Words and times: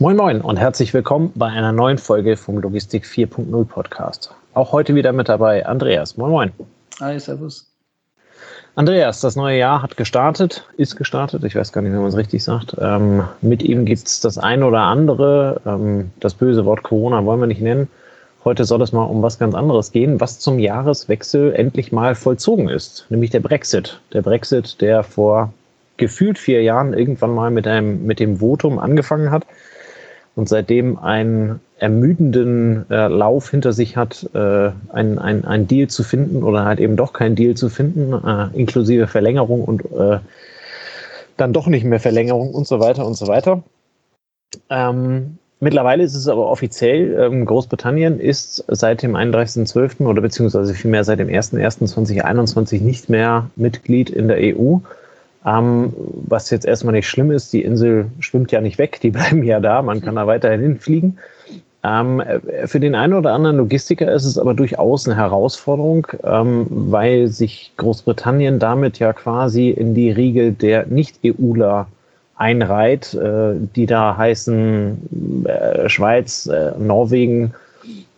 Moin 0.00 0.16
Moin 0.16 0.42
und 0.42 0.58
herzlich 0.58 0.94
willkommen 0.94 1.32
bei 1.34 1.48
einer 1.48 1.72
neuen 1.72 1.98
Folge 1.98 2.36
vom 2.36 2.58
Logistik 2.58 3.04
4.0 3.04 3.64
Podcast. 3.64 4.32
Auch 4.54 4.70
heute 4.70 4.94
wieder 4.94 5.12
mit 5.12 5.28
dabei 5.28 5.66
Andreas. 5.66 6.16
Moin 6.16 6.30
Moin. 6.30 6.52
Hi, 7.00 7.18
Servus. 7.18 7.66
Andreas, 8.76 9.20
das 9.20 9.34
neue 9.34 9.58
Jahr 9.58 9.82
hat 9.82 9.96
gestartet, 9.96 10.64
ist 10.76 10.94
gestartet, 10.94 11.42
ich 11.42 11.56
weiß 11.56 11.72
gar 11.72 11.82
nicht, 11.82 11.92
wie 11.92 11.96
man 11.96 12.06
es 12.06 12.16
richtig 12.16 12.44
sagt. 12.44 12.76
Ähm, 12.80 13.24
mit 13.40 13.60
ihm 13.64 13.86
gibt 13.86 14.06
es 14.06 14.20
das 14.20 14.38
eine 14.38 14.66
oder 14.66 14.82
andere. 14.82 15.60
Ähm, 15.66 16.12
das 16.20 16.34
böse 16.34 16.64
Wort 16.64 16.84
Corona 16.84 17.24
wollen 17.24 17.40
wir 17.40 17.48
nicht 17.48 17.60
nennen. 17.60 17.88
Heute 18.44 18.66
soll 18.66 18.80
es 18.82 18.92
mal 18.92 19.02
um 19.02 19.20
was 19.22 19.40
ganz 19.40 19.56
anderes 19.56 19.90
gehen, 19.90 20.20
was 20.20 20.38
zum 20.38 20.60
Jahreswechsel 20.60 21.52
endlich 21.54 21.90
mal 21.90 22.14
vollzogen 22.14 22.68
ist, 22.68 23.04
nämlich 23.08 23.30
der 23.30 23.40
Brexit. 23.40 24.00
Der 24.12 24.22
Brexit, 24.22 24.80
der 24.80 25.02
vor 25.02 25.52
gefühlt 25.96 26.38
vier 26.38 26.62
Jahren 26.62 26.94
irgendwann 26.94 27.34
mal 27.34 27.50
mit, 27.50 27.66
einem, 27.66 28.06
mit 28.06 28.20
dem 28.20 28.36
Votum 28.36 28.78
angefangen 28.78 29.32
hat 29.32 29.44
und 30.38 30.48
seitdem 30.48 30.96
einen 31.00 31.58
ermüdenden 31.80 32.88
äh, 32.90 33.08
Lauf 33.08 33.50
hinter 33.50 33.72
sich 33.72 33.96
hat, 33.96 34.24
äh, 34.34 34.70
ein, 34.92 35.18
ein, 35.18 35.66
Deal 35.66 35.88
zu 35.88 36.04
finden 36.04 36.44
oder 36.44 36.64
halt 36.64 36.78
eben 36.78 36.94
doch 36.94 37.12
kein 37.12 37.34
Deal 37.34 37.56
zu 37.56 37.68
finden, 37.68 38.12
äh, 38.12 38.56
inklusive 38.56 39.08
Verlängerung 39.08 39.64
und 39.64 39.84
äh, 39.86 40.20
dann 41.36 41.52
doch 41.52 41.66
nicht 41.66 41.82
mehr 41.82 41.98
Verlängerung 41.98 42.54
und 42.54 42.68
so 42.68 42.78
weiter 42.78 43.04
und 43.04 43.14
so 43.14 43.26
weiter. 43.26 43.64
Ähm, 44.70 45.38
mittlerweile 45.58 46.04
ist 46.04 46.14
es 46.14 46.28
aber 46.28 46.46
offiziell, 46.46 47.18
ähm, 47.18 47.44
Großbritannien 47.44 48.20
ist 48.20 48.64
seit 48.68 49.02
dem 49.02 49.16
31.12. 49.16 50.06
oder 50.06 50.22
beziehungsweise 50.22 50.72
vielmehr 50.72 51.02
seit 51.02 51.18
dem 51.18 51.26
01.01.2021 51.26 52.80
nicht 52.80 53.08
mehr 53.08 53.50
Mitglied 53.56 54.08
in 54.08 54.28
der 54.28 54.36
EU. 54.38 54.76
Ähm, 55.48 55.92
was 56.26 56.50
jetzt 56.50 56.66
erstmal 56.66 56.94
nicht 56.94 57.08
schlimm 57.08 57.30
ist, 57.30 57.52
die 57.52 57.62
Insel 57.62 58.06
schwimmt 58.20 58.52
ja 58.52 58.60
nicht 58.60 58.78
weg, 58.78 59.00
die 59.02 59.10
bleiben 59.18 59.42
ja 59.42 59.60
da, 59.60 59.82
man 59.82 60.00
kann 60.00 60.16
da 60.16 60.26
weiterhin 60.26 60.60
hinfliegen. 60.60 61.18
Ähm, 61.84 62.22
für 62.66 62.80
den 62.80 62.96
einen 62.96 63.14
oder 63.14 63.32
anderen 63.32 63.56
Logistiker 63.56 64.12
ist 64.12 64.24
es 64.24 64.36
aber 64.36 64.54
durchaus 64.54 65.06
eine 65.06 65.16
Herausforderung, 65.16 66.08
ähm, 66.24 66.66
weil 66.68 67.28
sich 67.28 67.72
Großbritannien 67.76 68.58
damit 68.58 68.98
ja 68.98 69.12
quasi 69.12 69.70
in 69.70 69.94
die 69.94 70.10
Riegel 70.10 70.52
der 70.52 70.86
Nicht-EUler 70.86 71.86
einreiht, 72.34 73.14
äh, 73.14 73.54
die 73.76 73.86
da 73.86 74.16
heißen 74.16 75.44
äh, 75.46 75.88
Schweiz, 75.88 76.46
äh, 76.46 76.72
Norwegen, 76.78 77.54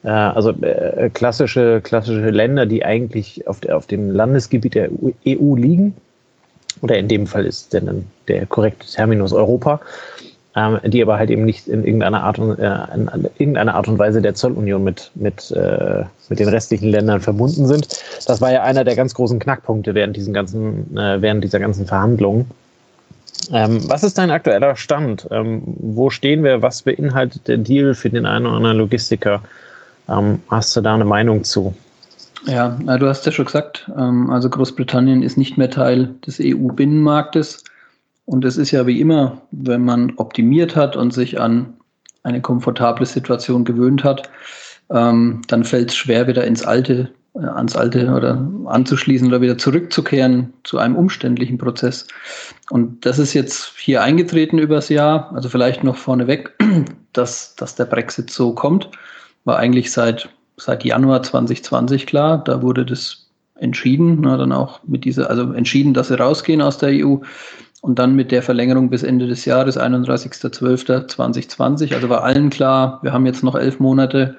äh, 0.05 0.08
also 0.08 0.51
äh, 0.62 1.11
klassische, 1.12 1.83
klassische 1.83 2.31
Länder, 2.31 2.64
die 2.64 2.84
eigentlich 2.84 3.47
auf, 3.47 3.61
der, 3.61 3.77
auf 3.77 3.86
dem 3.86 4.11
Landesgebiet 4.11 4.75
der 4.75 4.89
EU 5.27 5.55
liegen 5.55 5.95
oder 6.83 6.97
in 6.98 7.09
dem 7.09 7.27
Fall 7.27 7.47
ist 7.47 7.73
denn 7.73 8.06
der 8.28 8.47
korrekte 8.47 8.86
Terminus 8.86 9.33
Europa, 9.33 9.81
ähm, 10.56 10.78
die 10.84 11.03
aber 11.03 11.19
halt 11.19 11.31
eben 11.31 11.45
nicht 11.45 11.69
in 11.69 11.84
irgendeiner 11.84 12.23
Art 12.23 12.39
und, 12.39 12.59
äh, 12.59 12.75
in 12.95 13.28
irgendeiner 13.39 13.75
Art 13.75 13.89
und 13.89 13.98
Weise 13.98 14.20
der 14.20 14.34
Zollunion 14.34 14.83
mit, 14.83 15.11
mit, 15.14 15.51
äh, 15.53 16.05
mit 16.28 16.41
den 16.41 16.48
restlichen 16.48 16.89
Ländern 16.89 17.20
verbunden 17.20 17.67
sind. 17.67 17.89
Das 18.27 18.41
war 18.41 18.53
ja 18.53 18.62
einer 18.62 18.84
der 18.84 18.97
ganz 18.97 19.14
großen 19.14 19.39
Knackpunkte 19.39 19.95
während, 19.95 20.17
diesen 20.17 20.34
ganzen, 20.34 20.97
äh, 20.97 21.23
während 21.23 21.45
dieser 21.45 21.61
ganzen 21.61 21.86
Verhandlungen. 21.86 22.51
Ähm, 23.53 23.89
was 23.89 24.03
ist 24.03 24.19
dein 24.19 24.31
aktueller 24.31 24.77
Stand? 24.77 25.27
Ähm, 25.31 25.62
wo 25.64 26.11
stehen 26.11 26.45
wir? 26.45 26.62
Was 26.62 26.83
beinhaltet 26.83 27.48
der 27.48 27.56
Deal 27.56 27.95
für 27.95 28.11
den 28.11 28.27
einen 28.27 28.47
oder 28.47 28.56
anderen 28.56 28.78
Logistiker? 28.78 29.42
Ähm, 30.08 30.41
hast 30.48 30.77
du 30.77 30.81
da 30.81 30.95
eine 30.95 31.05
Meinung 31.05 31.45
zu? 31.45 31.75
Ja, 32.46 32.70
du 32.70 33.06
hast 33.06 33.27
ja 33.27 33.33
schon 33.33 33.44
gesagt, 33.44 33.91
ähm, 33.96 34.30
also 34.30 34.48
Großbritannien 34.48 35.22
ist 35.22 35.36
nicht 35.36 35.58
mehr 35.58 35.70
Teil 35.70 36.14
des 36.27 36.41
EU-Binnenmarktes. 36.41 37.64
Und 38.24 38.44
es 38.44 38.56
ist 38.56 38.70
ja 38.70 38.86
wie 38.86 39.00
immer, 39.00 39.42
wenn 39.50 39.84
man 39.84 40.12
optimiert 40.16 40.77
hat 40.77 40.96
und 40.96 41.12
sich 41.12 41.41
an 41.41 41.74
eine 42.22 42.41
komfortable 42.41 43.06
Situation 43.06 43.64
gewöhnt 43.64 44.05
hat, 44.05 44.30
ähm, 44.91 45.42
dann 45.48 45.64
fällt 45.64 45.91
es 45.91 45.96
schwer, 45.96 46.27
wieder 46.27 46.44
ins 46.46 46.62
Alte, 46.62 47.11
äh, 47.34 47.41
ans 47.41 47.77
Alte 47.77 48.12
oder 48.12 48.46
anzuschließen 48.66 49.29
oder 49.29 49.40
wieder 49.40 49.58
zurückzukehren 49.58 50.52
zu 50.64 50.79
einem 50.79 50.96
umständlichen 50.96 51.58
Prozess. 51.58 52.06
Und 52.70 53.05
das 53.05 53.18
ist 53.18 53.34
jetzt 53.34 53.73
hier 53.79 54.02
eingetreten 54.02 54.58
übers 54.58 54.89
Jahr, 54.89 55.33
also 55.34 55.48
vielleicht 55.48 55.84
noch 55.84 55.96
vorneweg, 55.96 56.52
dass, 57.12 57.55
dass 57.56 57.74
der 57.74 57.86
Brexit 57.86 58.30
so 58.30 58.55
kommt, 58.55 58.90
war 59.45 59.58
eigentlich 59.58 59.92
seit 59.92 60.29
seit 60.61 60.85
Januar 60.85 61.23
2020 61.23 62.07
klar. 62.07 62.43
Da 62.45 62.63
wurde 62.63 62.85
das 62.85 63.29
entschieden, 63.57 64.19
na, 64.21 64.37
dann 64.37 64.53
auch 64.53 64.81
mit 64.87 65.05
dieser, 65.05 65.31
also 65.31 65.53
entschieden, 65.53 65.95
dass 65.95 66.09
sie 66.09 66.19
rausgehen 66.19 66.63
aus 66.63 66.79
der 66.79 67.05
EU 67.05 67.17
und 67.83 67.98
dann 67.98 68.15
mit 68.15 68.31
der 68.31 68.43
Verlängerung 68.43 68.91
bis 68.91 69.03
Ende 69.03 69.27
des 69.27 69.45
Jahres, 69.45 69.79
31.12.2020. 69.79 71.95
Also 71.95 72.09
war 72.09 72.25
allen 72.25 72.51
klar, 72.51 73.01
wir 73.03 73.13
haben 73.13 73.27
jetzt 73.27 73.43
noch 73.43 73.55
elf 73.55 73.81
Monate. 73.81 74.37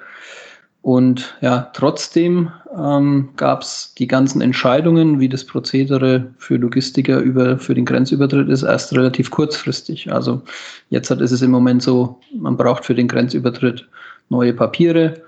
Und 0.80 1.36
ja, 1.40 1.70
trotzdem 1.74 2.50
ähm, 2.76 3.30
gab 3.36 3.62
es 3.62 3.94
die 3.98 4.08
ganzen 4.08 4.40
Entscheidungen, 4.40 5.20
wie 5.20 5.28
das 5.28 5.44
Prozedere 5.44 6.32
für 6.38 6.56
Logistiker 6.56 7.20
über, 7.20 7.58
für 7.58 7.74
den 7.74 7.84
Grenzübertritt 7.84 8.48
ist, 8.48 8.64
erst 8.64 8.92
relativ 8.92 9.30
kurzfristig. 9.30 10.12
Also 10.12 10.42
jetzt 10.90 11.10
hat, 11.10 11.20
ist 11.20 11.30
es 11.30 11.42
im 11.42 11.52
Moment 11.52 11.82
so, 11.82 12.18
man 12.36 12.56
braucht 12.56 12.84
für 12.84 12.96
den 12.96 13.06
Grenzübertritt 13.06 13.86
neue 14.28 14.52
Papiere. 14.52 15.22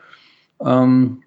Ähm, 0.60 1.22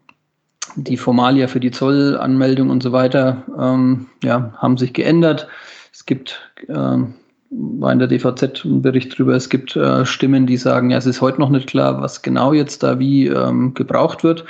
die 0.76 0.98
Formalia 0.98 1.48
für 1.48 1.60
die 1.60 1.72
Zollanmeldung 1.72 2.70
und 2.70 2.84
so 2.84 2.92
weiter 2.92 3.44
ähm, 3.58 4.08
ja, 4.24 4.54
haben 4.58 4.78
sich 4.78 4.94
geändert. 4.94 5.48
Es 5.94 6.06
gibt, 6.06 6.52
äh, 6.68 6.74
war 6.74 7.92
in 7.92 8.00
der 8.00 8.08
DVZ 8.08 8.64
ein 8.66 8.82
Bericht 8.82 9.18
drüber, 9.18 9.34
es 9.34 9.50
gibt 9.50 9.76
äh, 9.76 10.06
Stimmen, 10.06 10.46
die 10.46 10.58
sagen, 10.58 10.92
ja, 10.92 10.98
es 10.98 11.06
ist 11.06 11.22
heute 11.22 11.40
noch 11.40 11.50
nicht 11.50 11.68
klar, 11.68 12.02
was 12.02 12.22
genau 12.22 12.54
jetzt 12.54 12.84
da 12.84 13.00
wie 13.00 13.28
ähm, 13.28 13.74
gebraucht 13.74 14.24
wird. 14.24 14.46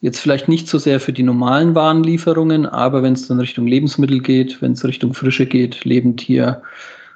Jetzt 0.00 0.18
vielleicht 0.18 0.48
nicht 0.48 0.66
so 0.66 0.78
sehr 0.78 0.98
für 0.98 1.12
die 1.12 1.22
normalen 1.22 1.76
Warenlieferungen, 1.76 2.66
aber 2.66 3.04
wenn 3.04 3.12
es 3.12 3.28
dann 3.28 3.38
Richtung 3.38 3.68
Lebensmittel 3.68 4.20
geht, 4.20 4.60
wenn 4.60 4.72
es 4.72 4.84
Richtung 4.84 5.14
Frische 5.14 5.46
geht, 5.46 5.84
Lebendtier, 5.84 6.60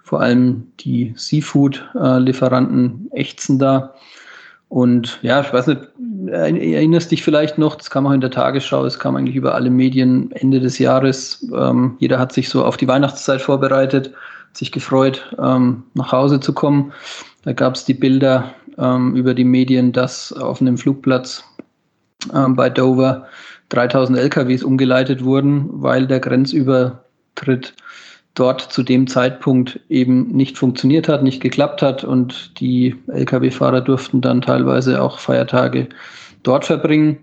vor 0.04 0.20
allem 0.20 0.68
die 0.78 1.12
Seafood-Lieferanten 1.16 3.08
äh, 3.10 3.20
ächzen 3.20 3.58
da. 3.58 3.94
Und 4.68 5.18
ja, 5.22 5.40
ich 5.40 5.52
weiß 5.52 5.68
nicht, 5.68 5.80
erinnerst 6.28 7.10
dich 7.10 7.22
vielleicht 7.22 7.56
noch, 7.56 7.76
das 7.76 7.90
kam 7.90 8.06
auch 8.06 8.12
in 8.12 8.20
der 8.20 8.30
Tagesschau, 8.30 8.84
es 8.84 8.98
kam 8.98 9.14
eigentlich 9.16 9.36
über 9.36 9.54
alle 9.54 9.70
Medien 9.70 10.32
Ende 10.32 10.60
des 10.60 10.78
Jahres. 10.78 11.46
Ähm, 11.56 11.96
jeder 11.98 12.18
hat 12.18 12.32
sich 12.32 12.48
so 12.48 12.64
auf 12.64 12.76
die 12.76 12.88
Weihnachtszeit 12.88 13.40
vorbereitet, 13.40 14.12
sich 14.52 14.72
gefreut, 14.72 15.34
ähm, 15.38 15.84
nach 15.94 16.12
Hause 16.12 16.40
zu 16.40 16.52
kommen. 16.52 16.92
Da 17.42 17.52
gab 17.52 17.76
es 17.76 17.84
die 17.84 17.94
Bilder 17.94 18.54
ähm, 18.76 19.14
über 19.14 19.34
die 19.34 19.44
Medien, 19.44 19.92
dass 19.92 20.32
auf 20.32 20.60
einem 20.60 20.78
Flugplatz 20.78 21.44
ähm, 22.34 22.56
bei 22.56 22.68
Dover 22.68 23.26
3000 23.68 24.18
LKWs 24.18 24.62
umgeleitet 24.62 25.24
wurden, 25.24 25.68
weil 25.70 26.06
der 26.06 26.20
Grenzübertritt 26.20 27.74
dort 28.36 28.60
zu 28.60 28.82
dem 28.82 29.06
Zeitpunkt 29.06 29.80
eben 29.88 30.28
nicht 30.28 30.56
funktioniert 30.56 31.08
hat, 31.08 31.22
nicht 31.22 31.42
geklappt 31.42 31.82
hat 31.82 32.04
und 32.04 32.60
die 32.60 32.94
Lkw-Fahrer 33.08 33.80
durften 33.80 34.20
dann 34.20 34.42
teilweise 34.42 35.02
auch 35.02 35.18
Feiertage 35.18 35.88
dort 36.42 36.66
verbringen. 36.66 37.18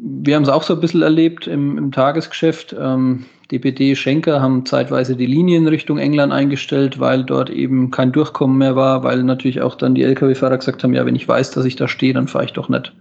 Wir 0.00 0.36
haben 0.36 0.42
es 0.42 0.48
auch 0.48 0.64
so 0.64 0.74
ein 0.74 0.80
bisschen 0.80 1.02
erlebt 1.02 1.46
im, 1.46 1.78
im 1.78 1.92
Tagesgeschäft. 1.92 2.74
Ähm, 2.78 3.26
DPD 3.50 3.94
Schenker 3.94 4.42
haben 4.42 4.66
zeitweise 4.66 5.16
die 5.16 5.26
Linien 5.26 5.68
Richtung 5.68 5.98
England 5.98 6.32
eingestellt, 6.32 6.98
weil 6.98 7.24
dort 7.24 7.48
eben 7.48 7.90
kein 7.92 8.12
Durchkommen 8.12 8.58
mehr 8.58 8.76
war, 8.76 9.04
weil 9.04 9.22
natürlich 9.22 9.62
auch 9.62 9.76
dann 9.76 9.94
die 9.94 10.02
Lkw-Fahrer 10.02 10.58
gesagt 10.58 10.82
haben, 10.82 10.94
ja, 10.94 11.06
wenn 11.06 11.16
ich 11.16 11.28
weiß, 11.28 11.52
dass 11.52 11.64
ich 11.64 11.76
da 11.76 11.86
stehe, 11.86 12.12
dann 12.12 12.28
fahre 12.28 12.44
ich 12.44 12.52
doch 12.52 12.68
nicht, 12.68 12.92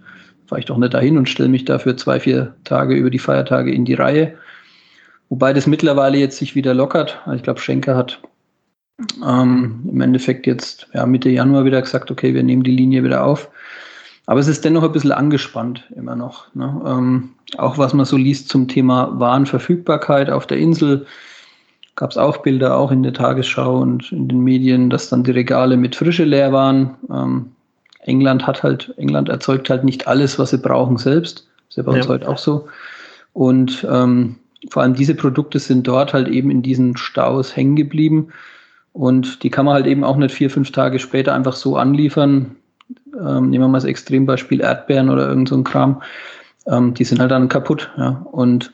fahre 0.45 0.59
ich 0.59 0.65
doch 0.65 0.77
nicht 0.77 0.93
dahin 0.93 1.17
und 1.17 1.27
stelle 1.27 1.49
mich 1.49 1.65
dafür 1.65 1.97
zwei, 1.97 2.19
vier 2.19 2.53
Tage 2.63 2.95
über 2.95 3.09
die 3.09 3.19
Feiertage 3.19 3.71
in 3.71 3.85
die 3.85 3.95
Reihe. 3.95 4.35
Wobei 5.29 5.53
das 5.53 5.67
mittlerweile 5.67 6.17
jetzt 6.17 6.37
sich 6.37 6.55
wieder 6.55 6.73
lockert. 6.73 7.19
Ich 7.35 7.43
glaube, 7.43 7.59
Schenker 7.59 7.95
hat 7.95 8.21
ähm, 9.25 9.87
im 9.89 10.01
Endeffekt 10.01 10.47
jetzt 10.47 10.87
ja, 10.93 11.05
Mitte 11.05 11.29
Januar 11.29 11.65
wieder 11.65 11.81
gesagt, 11.81 12.09
okay, 12.11 12.33
wir 12.33 12.43
nehmen 12.43 12.63
die 12.63 12.75
Linie 12.75 13.03
wieder 13.03 13.23
auf. 13.23 13.49
Aber 14.25 14.39
es 14.39 14.47
ist 14.47 14.65
dennoch 14.65 14.83
ein 14.83 14.91
bisschen 14.91 15.11
angespannt 15.11 15.85
immer 15.95 16.15
noch. 16.15 16.53
Ne? 16.53 16.81
Ähm, 16.85 17.29
auch 17.57 17.77
was 17.77 17.93
man 17.93 18.05
so 18.05 18.17
liest 18.17 18.49
zum 18.49 18.67
Thema 18.67 19.17
Warenverfügbarkeit 19.19 20.29
auf 20.29 20.47
der 20.47 20.57
Insel, 20.57 21.05
gab 21.95 22.11
es 22.11 22.17
auch 22.17 22.37
Bilder, 22.37 22.77
auch 22.77 22.91
in 22.91 23.03
der 23.03 23.13
Tagesschau 23.13 23.77
und 23.77 24.11
in 24.11 24.27
den 24.27 24.41
Medien, 24.41 24.89
dass 24.89 25.09
dann 25.09 25.23
die 25.23 25.31
Regale 25.31 25.77
mit 25.77 25.95
Frische 25.95 26.25
leer 26.25 26.51
waren. 26.51 26.95
Ähm, 27.09 27.51
England 28.01 28.45
hat 28.45 28.63
halt, 28.63 28.93
England 28.97 29.29
erzeugt 29.29 29.69
halt 29.69 29.83
nicht 29.83 30.07
alles, 30.07 30.37
was 30.37 30.51
sie 30.51 30.57
brauchen 30.57 30.97
selbst. 30.97 31.47
Das 31.67 31.69
ist 31.69 31.77
ja 31.77 31.83
bei 31.83 31.93
uns 31.93 32.05
ja. 32.05 32.11
heute 32.11 32.27
auch 32.27 32.37
so. 32.37 32.67
Und 33.33 33.85
ähm, 33.89 34.35
vor 34.69 34.81
allem 34.81 34.93
diese 34.93 35.15
Produkte 35.15 35.59
sind 35.59 35.87
dort 35.87 36.13
halt 36.13 36.27
eben 36.27 36.49
in 36.49 36.61
diesen 36.61 36.97
Staus 36.97 37.55
hängen 37.55 37.75
geblieben. 37.75 38.29
Und 38.93 39.43
die 39.43 39.49
kann 39.49 39.65
man 39.65 39.75
halt 39.75 39.85
eben 39.85 40.03
auch 40.03 40.17
nicht 40.17 40.33
vier, 40.33 40.49
fünf 40.49 40.71
Tage 40.71 40.99
später 40.99 41.33
einfach 41.33 41.53
so 41.53 41.77
anliefern. 41.77 42.55
Ähm, 43.13 43.49
nehmen 43.49 43.63
wir 43.63 43.67
mal 43.67 43.77
das 43.77 43.85
Extrembeispiel 43.85 44.61
Erdbeeren 44.61 45.09
oder 45.09 45.27
irgend 45.27 45.49
so 45.49 45.55
ein 45.55 45.63
Kram. 45.63 46.01
Ähm, 46.65 46.93
die 46.93 47.03
sind 47.03 47.19
halt 47.19 47.31
dann 47.31 47.47
kaputt. 47.47 47.91
Ja. 47.97 48.25
Und 48.31 48.73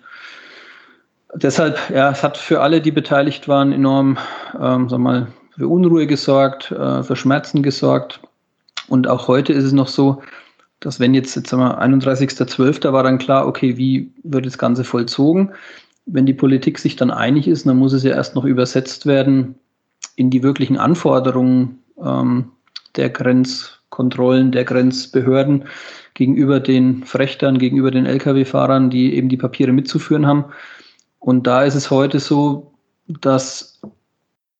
deshalb, 1.35 1.77
ja, 1.89 2.09
es 2.09 2.23
hat 2.23 2.37
für 2.37 2.61
alle, 2.61 2.79
die 2.79 2.91
beteiligt 2.91 3.47
waren, 3.47 3.73
enorm, 3.73 4.17
ähm, 4.59 4.87
sag 4.89 4.99
mal, 4.99 5.27
für 5.57 5.67
Unruhe 5.67 6.07
gesorgt, 6.07 6.71
äh, 6.71 7.03
für 7.03 7.15
Schmerzen 7.15 7.61
gesorgt. 7.61 8.21
Und 8.87 9.07
auch 9.07 9.27
heute 9.27 9.53
ist 9.53 9.63
es 9.63 9.73
noch 9.73 9.87
so, 9.87 10.21
dass 10.83 10.99
wenn 10.99 11.13
jetzt, 11.13 11.35
jetzt 11.35 11.49
sagen 11.49 11.63
wir, 11.63 11.81
31.12. 11.81 12.91
war 12.91 13.03
dann 13.03 13.17
klar, 13.17 13.47
okay, 13.47 13.77
wie 13.77 14.11
wird 14.23 14.45
das 14.45 14.57
Ganze 14.57 14.83
vollzogen? 14.83 15.51
Wenn 16.05 16.25
die 16.25 16.33
Politik 16.33 16.77
sich 16.77 16.97
dann 16.97 17.09
einig 17.09 17.47
ist, 17.47 17.65
dann 17.65 17.77
muss 17.77 17.93
es 17.93 18.03
ja 18.03 18.11
erst 18.11 18.35
noch 18.35 18.43
übersetzt 18.43 19.05
werden 19.05 19.55
in 20.17 20.29
die 20.29 20.43
wirklichen 20.43 20.77
Anforderungen 20.77 21.79
ähm, 22.03 22.51
der 22.97 23.09
Grenzkontrollen, 23.09 24.51
der 24.51 24.65
Grenzbehörden 24.65 25.65
gegenüber 26.15 26.59
den 26.59 27.05
Frechtern, 27.05 27.59
gegenüber 27.59 27.89
den 27.89 28.05
Lkw-Fahrern, 28.05 28.89
die 28.89 29.15
eben 29.15 29.29
die 29.29 29.37
Papiere 29.37 29.71
mitzuführen 29.71 30.27
haben. 30.27 30.45
Und 31.19 31.47
da 31.47 31.63
ist 31.63 31.75
es 31.75 31.89
heute 31.89 32.19
so, 32.19 32.73
dass, 33.07 33.81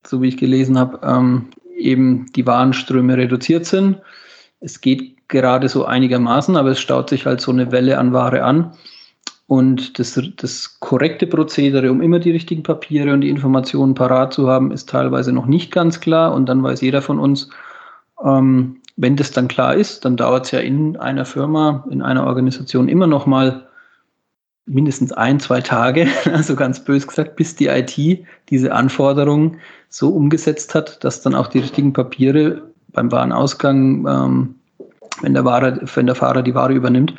so 0.08 0.22
wie 0.22 0.30
ich 0.30 0.38
gelesen 0.38 0.80
habe, 0.80 1.02
ähm, 1.04 1.50
eben 1.78 2.28
die 2.34 2.48
Warenströme 2.48 3.18
reduziert 3.18 3.66
sind. 3.66 3.98
Es 4.62 4.80
geht 4.80 5.23
gerade 5.34 5.68
so 5.68 5.84
einigermaßen, 5.84 6.56
aber 6.56 6.70
es 6.70 6.80
staut 6.80 7.10
sich 7.10 7.26
halt 7.26 7.42
so 7.42 7.52
eine 7.52 7.74
Welle 7.74 7.98
an 7.98 8.14
Ware 8.14 8.44
an. 8.44 8.72
Und 9.48 10.00
das, 10.00 10.20
das 10.38 10.80
korrekte 10.80 11.28
Prozedere, 11.28 11.92
um 11.92 12.02
immer 12.02 12.20
die 12.20 12.32
richtigen 12.32 12.64
Papiere 12.64 13.12
und 13.12 13.22
die 13.22 13.30
Informationen 13.30 13.94
parat 13.94 14.32
zu 14.32 14.48
haben, 14.48 14.72
ist 14.72 14.90
teilweise 14.90 15.34
noch 15.34 15.46
nicht 15.46 15.72
ganz 15.72 16.00
klar. 16.00 16.34
Und 16.34 16.48
dann 16.48 16.64
weiß 16.64 16.80
jeder 16.80 17.02
von 17.02 17.20
uns, 17.20 17.50
ähm, 18.24 18.78
wenn 18.96 19.18
das 19.18 19.32
dann 19.32 19.50
klar 19.50 19.76
ist, 19.76 20.06
dann 20.06 20.16
dauert 20.16 20.46
es 20.46 20.52
ja 20.52 20.60
in 20.60 20.96
einer 20.98 21.26
Firma, 21.26 21.86
in 21.90 22.02
einer 22.02 22.26
Organisation 22.26 22.88
immer 22.88 23.08
noch 23.08 23.26
mal 23.26 23.68
mindestens 24.66 25.12
ein, 25.12 25.40
zwei 25.40 25.60
Tage, 25.62 26.08
also 26.34 26.56
ganz 26.56 26.84
bös 26.84 27.08
gesagt, 27.08 27.36
bis 27.36 27.56
die 27.56 27.68
IT 27.68 28.26
diese 28.50 28.72
Anforderungen 28.72 29.58
so 29.90 30.10
umgesetzt 30.10 30.74
hat, 30.74 31.04
dass 31.04 31.22
dann 31.22 31.36
auch 31.36 31.48
die 31.48 31.60
richtigen 31.60 31.92
Papiere 31.92 32.62
beim 32.94 33.12
Warenausgang, 33.12 34.08
ähm, 34.08 34.56
wenn, 35.22 35.34
der 35.34 35.46
Ware, 35.46 35.80
wenn 35.96 36.06
der 36.06 36.16
Fahrer 36.16 36.42
die 36.42 36.56
Ware 36.56 36.74
übernimmt, 36.74 37.14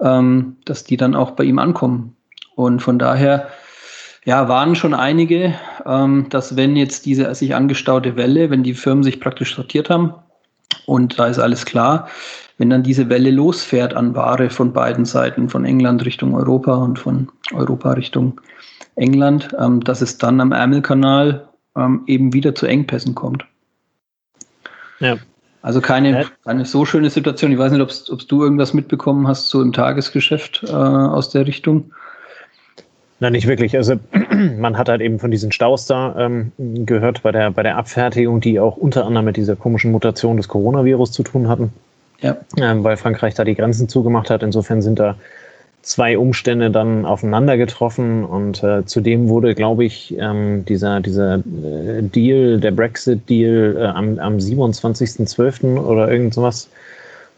ähm, 0.00 0.56
dass 0.64 0.84
die 0.84 0.96
dann 0.96 1.14
auch 1.14 1.32
bei 1.32 1.44
ihm 1.44 1.58
ankommen. 1.58 2.16
Und 2.54 2.80
von 2.80 2.98
daher, 2.98 3.48
ja, 4.24 4.48
waren 4.48 4.74
schon 4.74 4.94
einige, 4.94 5.54
ähm, 5.86 6.26
dass 6.30 6.56
wenn 6.56 6.76
jetzt 6.76 7.06
diese 7.06 7.34
sich 7.34 7.54
angestaute 7.54 8.16
Welle, 8.16 8.50
wenn 8.50 8.62
die 8.62 8.74
Firmen 8.74 9.04
sich 9.04 9.20
praktisch 9.20 9.54
sortiert 9.54 9.90
haben 9.90 10.14
und 10.86 11.18
da 11.18 11.26
ist 11.26 11.38
alles 11.38 11.64
klar, 11.64 12.08
wenn 12.58 12.70
dann 12.70 12.82
diese 12.82 13.08
Welle 13.08 13.30
losfährt 13.30 13.94
an 13.94 14.14
Ware 14.14 14.50
von 14.50 14.72
beiden 14.72 15.04
Seiten, 15.04 15.48
von 15.48 15.64
England 15.64 16.04
Richtung 16.04 16.34
Europa 16.34 16.74
und 16.74 16.98
von 16.98 17.28
Europa 17.52 17.92
Richtung 17.92 18.40
England, 18.96 19.48
ähm, 19.58 19.80
dass 19.80 20.00
es 20.00 20.18
dann 20.18 20.40
am 20.40 20.52
Ärmelkanal 20.52 21.48
ähm, 21.76 22.02
eben 22.06 22.32
wieder 22.32 22.54
zu 22.54 22.66
Engpässen 22.66 23.14
kommt. 23.14 23.44
Ja. 25.00 25.16
Also 25.64 25.80
keine, 25.80 26.26
keine 26.44 26.64
so 26.66 26.84
schöne 26.84 27.08
Situation. 27.08 27.50
Ich 27.50 27.58
weiß 27.58 27.72
nicht, 27.72 28.10
ob 28.10 28.28
du 28.28 28.42
irgendwas 28.42 28.74
mitbekommen 28.74 29.26
hast, 29.26 29.48
so 29.48 29.62
im 29.62 29.72
Tagesgeschäft 29.72 30.62
äh, 30.68 30.72
aus 30.72 31.30
der 31.30 31.46
Richtung. 31.46 31.90
Nein, 33.20 33.32
nicht 33.32 33.46
wirklich. 33.46 33.74
Also 33.76 33.94
man 34.58 34.76
hat 34.76 34.88
halt 34.88 35.00
eben 35.00 35.18
von 35.18 35.30
diesen 35.30 35.52
Staus 35.52 35.86
da 35.86 36.14
ähm, 36.18 36.52
gehört 36.58 37.22
bei 37.22 37.32
der, 37.32 37.50
bei 37.50 37.62
der 37.62 37.78
Abfertigung, 37.78 38.40
die 38.40 38.60
auch 38.60 38.76
unter 38.76 39.06
anderem 39.06 39.24
mit 39.24 39.36
dieser 39.38 39.56
komischen 39.56 39.90
Mutation 39.90 40.36
des 40.36 40.48
Coronavirus 40.48 41.12
zu 41.12 41.22
tun 41.22 41.48
hatten 41.48 41.72
ja. 42.24 42.36
ähm, 42.56 42.82
weil 42.82 42.96
Frankreich 42.96 43.34
da 43.34 43.44
die 43.44 43.54
Grenzen 43.54 43.88
zugemacht 43.88 44.30
hat. 44.30 44.42
Insofern 44.42 44.82
sind 44.82 44.98
da 44.98 45.16
zwei 45.84 46.18
Umstände 46.18 46.70
dann 46.70 47.04
aufeinander 47.04 47.56
getroffen 47.56 48.24
und 48.24 48.62
äh, 48.62 48.84
zudem 48.84 49.28
wurde, 49.28 49.54
glaube 49.54 49.84
ich, 49.84 50.16
ähm, 50.18 50.64
dieser, 50.64 51.00
dieser 51.00 51.36
äh, 51.36 52.02
Deal, 52.02 52.58
der 52.58 52.70
Brexit-Deal 52.70 53.76
äh, 53.78 53.84
am, 53.84 54.18
am 54.18 54.36
27.12. 54.38 55.78
oder 55.78 56.10
irgend 56.10 56.34
sowas 56.34 56.68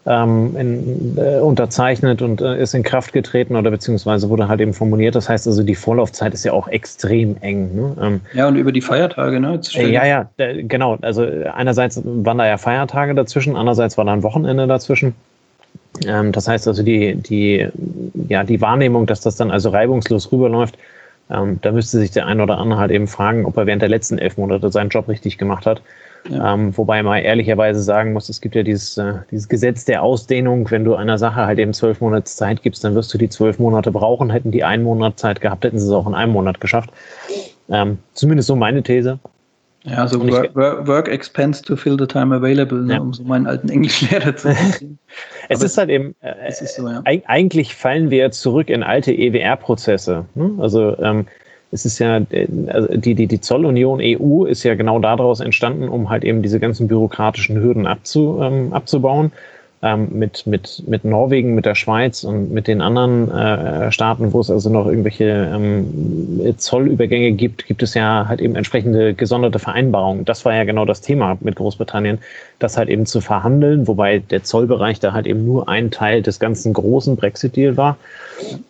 ähm, 0.07 0.55
in, 0.57 1.17
äh, 1.17 1.39
unterzeichnet 1.39 2.21
und 2.21 2.39
äh, 2.39 2.61
ist 2.61 2.73
in 2.73 2.83
Kraft 2.83 3.11
getreten 3.11 3.55
oder 3.57 3.69
beziehungsweise 3.69 4.29
wurde 4.29 4.47
halt 4.47 4.61
eben 4.61 4.73
formuliert. 4.73 5.15
Das 5.15 5.27
heißt 5.27 5.47
also, 5.47 5.63
die 5.63 5.75
Vorlaufzeit 5.75 6.33
ist 6.33 6.45
ja 6.45 6.53
auch 6.53 6.69
extrem 6.69 7.35
eng. 7.41 7.75
Ne? 7.75 7.97
Ähm, 8.01 8.21
ja, 8.33 8.47
und 8.47 8.55
über 8.55 8.71
die 8.71 8.81
Feiertage, 8.81 9.39
ne? 9.41 9.59
Ja, 9.73 10.05
ja, 10.05 10.29
genau. 10.37 10.97
Also 11.01 11.27
einerseits 11.53 12.01
waren 12.03 12.37
da 12.37 12.47
ja 12.47 12.57
Feiertage 12.57 13.13
dazwischen, 13.13 13.57
andererseits 13.57 13.97
war 13.97 14.05
da 14.05 14.13
ein 14.13 14.23
Wochenende 14.23 14.67
dazwischen. 14.67 15.13
Ähm, 16.05 16.31
das 16.31 16.47
heißt 16.47 16.67
also, 16.67 16.83
die, 16.83 17.15
die, 17.15 17.67
ja, 18.27 18.43
die 18.43 18.61
Wahrnehmung, 18.61 19.05
dass 19.05 19.21
das 19.21 19.35
dann 19.35 19.51
also 19.51 19.69
reibungslos 19.69 20.31
rüberläuft, 20.31 20.77
ähm, 21.29 21.59
da 21.61 21.71
müsste 21.71 21.97
sich 21.97 22.11
der 22.11 22.25
ein 22.25 22.39
oder 22.39 22.57
andere 22.57 22.79
halt 22.79 22.91
eben 22.91 23.07
fragen, 23.07 23.45
ob 23.45 23.57
er 23.57 23.65
während 23.65 23.81
der 23.81 23.89
letzten 23.89 24.17
elf 24.17 24.37
Monate 24.37 24.71
seinen 24.71 24.89
Job 24.89 25.07
richtig 25.07 25.37
gemacht 25.37 25.65
hat. 25.65 25.81
Ja. 26.29 26.53
Ähm, 26.53 26.75
wobei 26.77 27.03
man 27.03 27.23
ehrlicherweise 27.23 27.81
sagen 27.81 28.13
muss, 28.13 28.29
es 28.29 28.41
gibt 28.41 28.55
ja 28.55 28.63
dieses, 28.63 28.97
äh, 28.97 29.13
dieses 29.31 29.47
Gesetz 29.47 29.85
der 29.85 30.03
Ausdehnung. 30.03 30.69
Wenn 30.69 30.83
du 30.83 30.95
einer 30.95 31.17
Sache 31.17 31.45
halt 31.45 31.59
eben 31.59 31.73
zwölf 31.73 32.01
Monate 32.01 32.25
Zeit 32.25 32.63
gibst, 32.63 32.83
dann 32.83 32.95
wirst 32.95 33.13
du 33.13 33.17
die 33.17 33.29
zwölf 33.29 33.59
Monate 33.59 33.91
brauchen. 33.91 34.29
Hätten 34.29 34.51
die 34.51 34.63
einen 34.63 34.83
Monat 34.83 35.19
Zeit 35.19 35.41
gehabt, 35.41 35.63
hätten 35.63 35.79
sie 35.79 35.85
es 35.85 35.91
auch 35.91 36.07
in 36.07 36.15
einem 36.15 36.33
Monat 36.33 36.59
geschafft. 36.59 36.89
Ähm, 37.69 37.97
zumindest 38.13 38.47
so 38.47 38.55
meine 38.55 38.83
These. 38.83 39.19
Ja, 39.89 40.07
so 40.07 40.19
work, 40.19 40.55
work, 40.55 41.07
expense 41.07 41.61
to 41.63 41.75
fill 41.75 41.97
the 41.97 42.05
time 42.05 42.35
available, 42.35 42.79
ne, 42.79 42.95
ja. 42.95 42.99
um 42.99 43.13
so 43.13 43.23
meinen 43.23 43.47
alten 43.47 43.69
Englischlehrer 43.69 44.35
zu 44.35 44.53
sehen. 44.77 44.99
es 45.49 45.63
ist 45.63 45.77
halt 45.77 45.89
eben, 45.89 46.13
äh, 46.21 46.49
ist 46.49 46.75
so, 46.75 46.87
ja. 46.87 47.01
eigentlich 47.03 47.73
fallen 47.73 48.09
wir 48.09 48.31
zurück 48.31 48.69
in 48.69 48.83
alte 48.83 49.13
EWR-Prozesse. 49.13 50.25
Ne? 50.35 50.51
Also 50.59 50.97
ähm, 50.99 51.25
es 51.71 51.85
ist 51.85 51.99
ja, 51.99 52.17
äh, 52.17 52.47
also 52.67 52.87
die, 52.97 53.15
die, 53.15 53.27
die 53.27 53.39
Zollunion 53.39 54.01
EU 54.01 54.45
ist 54.45 54.63
ja 54.63 54.75
genau 54.75 54.99
daraus 54.99 55.39
entstanden, 55.39 55.87
um 55.87 56.09
halt 56.09 56.25
eben 56.25 56.41
diese 56.41 56.59
ganzen 56.59 56.87
bürokratischen 56.87 57.57
Hürden 57.61 57.87
abzu, 57.87 58.39
ähm, 58.41 58.73
abzubauen 58.73 59.31
ähm, 59.87 60.09
mit, 60.11 60.45
mit, 60.45 60.83
mit 60.87 61.05
Norwegen, 61.05 61.55
mit 61.55 61.65
der 61.65 61.75
Schweiz 61.75 62.23
und 62.23 62.51
mit 62.51 62.67
den 62.67 62.81
anderen 62.81 63.31
äh, 63.31 63.91
Staaten, 63.91 64.33
wo 64.33 64.39
es 64.39 64.49
also 64.49 64.69
noch 64.69 64.87
irgendwelche 64.87 65.49
ähm, 65.53 66.53
Zollübergänge 66.57 67.31
gibt, 67.31 67.65
gibt 67.65 67.83
es 67.83 67.93
ja 67.93 68.25
halt 68.27 68.41
eben 68.41 68.55
entsprechende 68.55 69.13
gesonderte 69.13 69.59
Vereinbarungen. 69.59 70.25
Das 70.25 70.45
war 70.45 70.53
ja 70.53 70.63
genau 70.63 70.85
das 70.85 71.01
Thema 71.01 71.37
mit 71.39 71.55
Großbritannien, 71.55 72.19
das 72.59 72.77
halt 72.77 72.89
eben 72.89 73.05
zu 73.05 73.21
verhandeln, 73.21 73.87
wobei 73.87 74.19
der 74.19 74.43
Zollbereich 74.43 74.99
da 74.99 75.13
halt 75.13 75.27
eben 75.27 75.45
nur 75.45 75.69
ein 75.69 75.91
Teil 75.91 76.21
des 76.21 76.39
ganzen 76.39 76.73
großen 76.73 77.15
Brexit-Deal 77.15 77.77
war. 77.77 77.97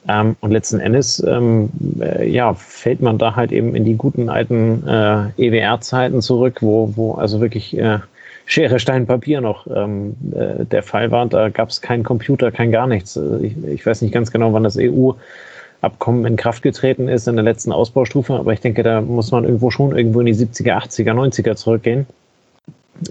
Ähm, 0.08 0.36
und 0.40 0.52
letzten 0.52 0.80
Endes, 0.80 1.24
ähm, 1.28 1.70
äh, 2.00 2.30
ja, 2.30 2.54
fällt 2.54 3.02
man 3.02 3.18
da 3.18 3.36
halt 3.36 3.52
eben 3.52 3.76
in 3.76 3.86
die 3.86 3.96
guten 3.96 4.30
alten 4.30 4.88
äh, 4.88 5.30
EWR-Zeiten 5.38 6.22
zurück, 6.22 6.58
wo, 6.62 6.94
wo 6.96 7.14
also 7.14 7.42
wirklich 7.42 7.78
äh, 7.78 8.00
Schere, 8.50 8.80
Stein, 8.80 9.06
Papier 9.06 9.42
noch 9.42 9.68
ähm, 9.68 10.16
äh, 10.32 10.64
der 10.64 10.82
Fall 10.82 11.12
war. 11.12 11.26
Da 11.26 11.50
gab 11.50 11.68
es 11.70 11.82
keinen 11.82 12.04
Computer, 12.04 12.50
kein 12.50 12.72
gar 12.72 12.88
nichts. 12.88 13.20
Ich, 13.42 13.54
ich, 13.68 13.86
weiß 13.86 14.02
nicht 14.02 14.14
ganz 14.14 14.32
genau, 14.32 14.54
wann 14.54 14.64
das 14.64 14.78
EU-Abkommen 14.80 16.26
in 16.26 16.38
Kraft 16.38 16.64
getreten 16.64 17.10
ist 17.10 17.28
in 17.28 17.36
der 17.36 17.44
letzten 17.44 17.74
Ausbaustufe, 17.74 18.34
aber 18.34 18.54
ich 18.54 18.62
denke, 18.62 18.84
da 18.84 19.02
muss 19.02 19.32
man 19.32 19.44
irgendwo 19.44 19.70
schon 19.70 19.96
irgendwo 19.98 20.22
in 20.22 20.28
die 20.28 20.34
70er, 20.34 20.78
80er, 20.78 21.12
90er 21.12 21.56
zurückgehen. 21.56 22.08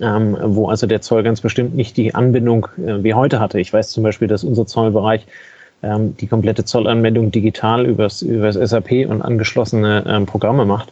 Ähm, 0.00 0.37
wo 0.40 0.69
also 0.69 0.87
der 0.87 1.02
Zoll 1.02 1.23
ganz 1.23 1.43
bestimmt 1.43 1.76
nicht 1.76 1.99
die 1.99 2.14
Anbindung 2.14 2.66
äh, 2.78 3.05
wie 3.05 3.12
heute 3.12 3.38
hatte. 3.38 3.61
Ich 3.61 3.73
weiß 3.73 3.90
zum 3.90 4.02
Beispiel, 4.02 4.26
dass 4.26 4.43
unser 4.43 4.66
Zollbereich 4.66 5.26
ähm, 5.83 6.16
die 6.16 6.26
komplette 6.26 6.64
Zollanmeldung 6.64 7.31
digital 7.31 7.85
übers, 7.85 8.23
übers 8.23 8.55
SAP 8.55 9.07
und 9.07 9.21
angeschlossene 9.21 10.02
ähm, 10.09 10.25
Programme 10.25 10.64
macht. 10.64 10.90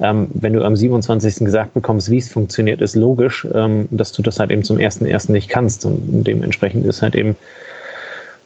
Ähm, 0.00 0.28
wenn 0.32 0.54
du 0.54 0.64
am 0.64 0.76
27. 0.76 1.44
gesagt 1.44 1.74
bekommst, 1.74 2.10
wie 2.10 2.18
es 2.18 2.30
funktioniert, 2.30 2.80
ist 2.80 2.96
logisch, 2.96 3.46
ähm, 3.52 3.86
dass 3.90 4.12
du 4.12 4.22
das 4.22 4.40
halt 4.40 4.50
eben 4.50 4.64
zum 4.64 4.78
1.1. 4.78 5.30
nicht 5.30 5.48
kannst. 5.48 5.84
Und 5.84 6.24
dementsprechend 6.24 6.86
ist 6.86 7.02
halt 7.02 7.14
eben 7.14 7.36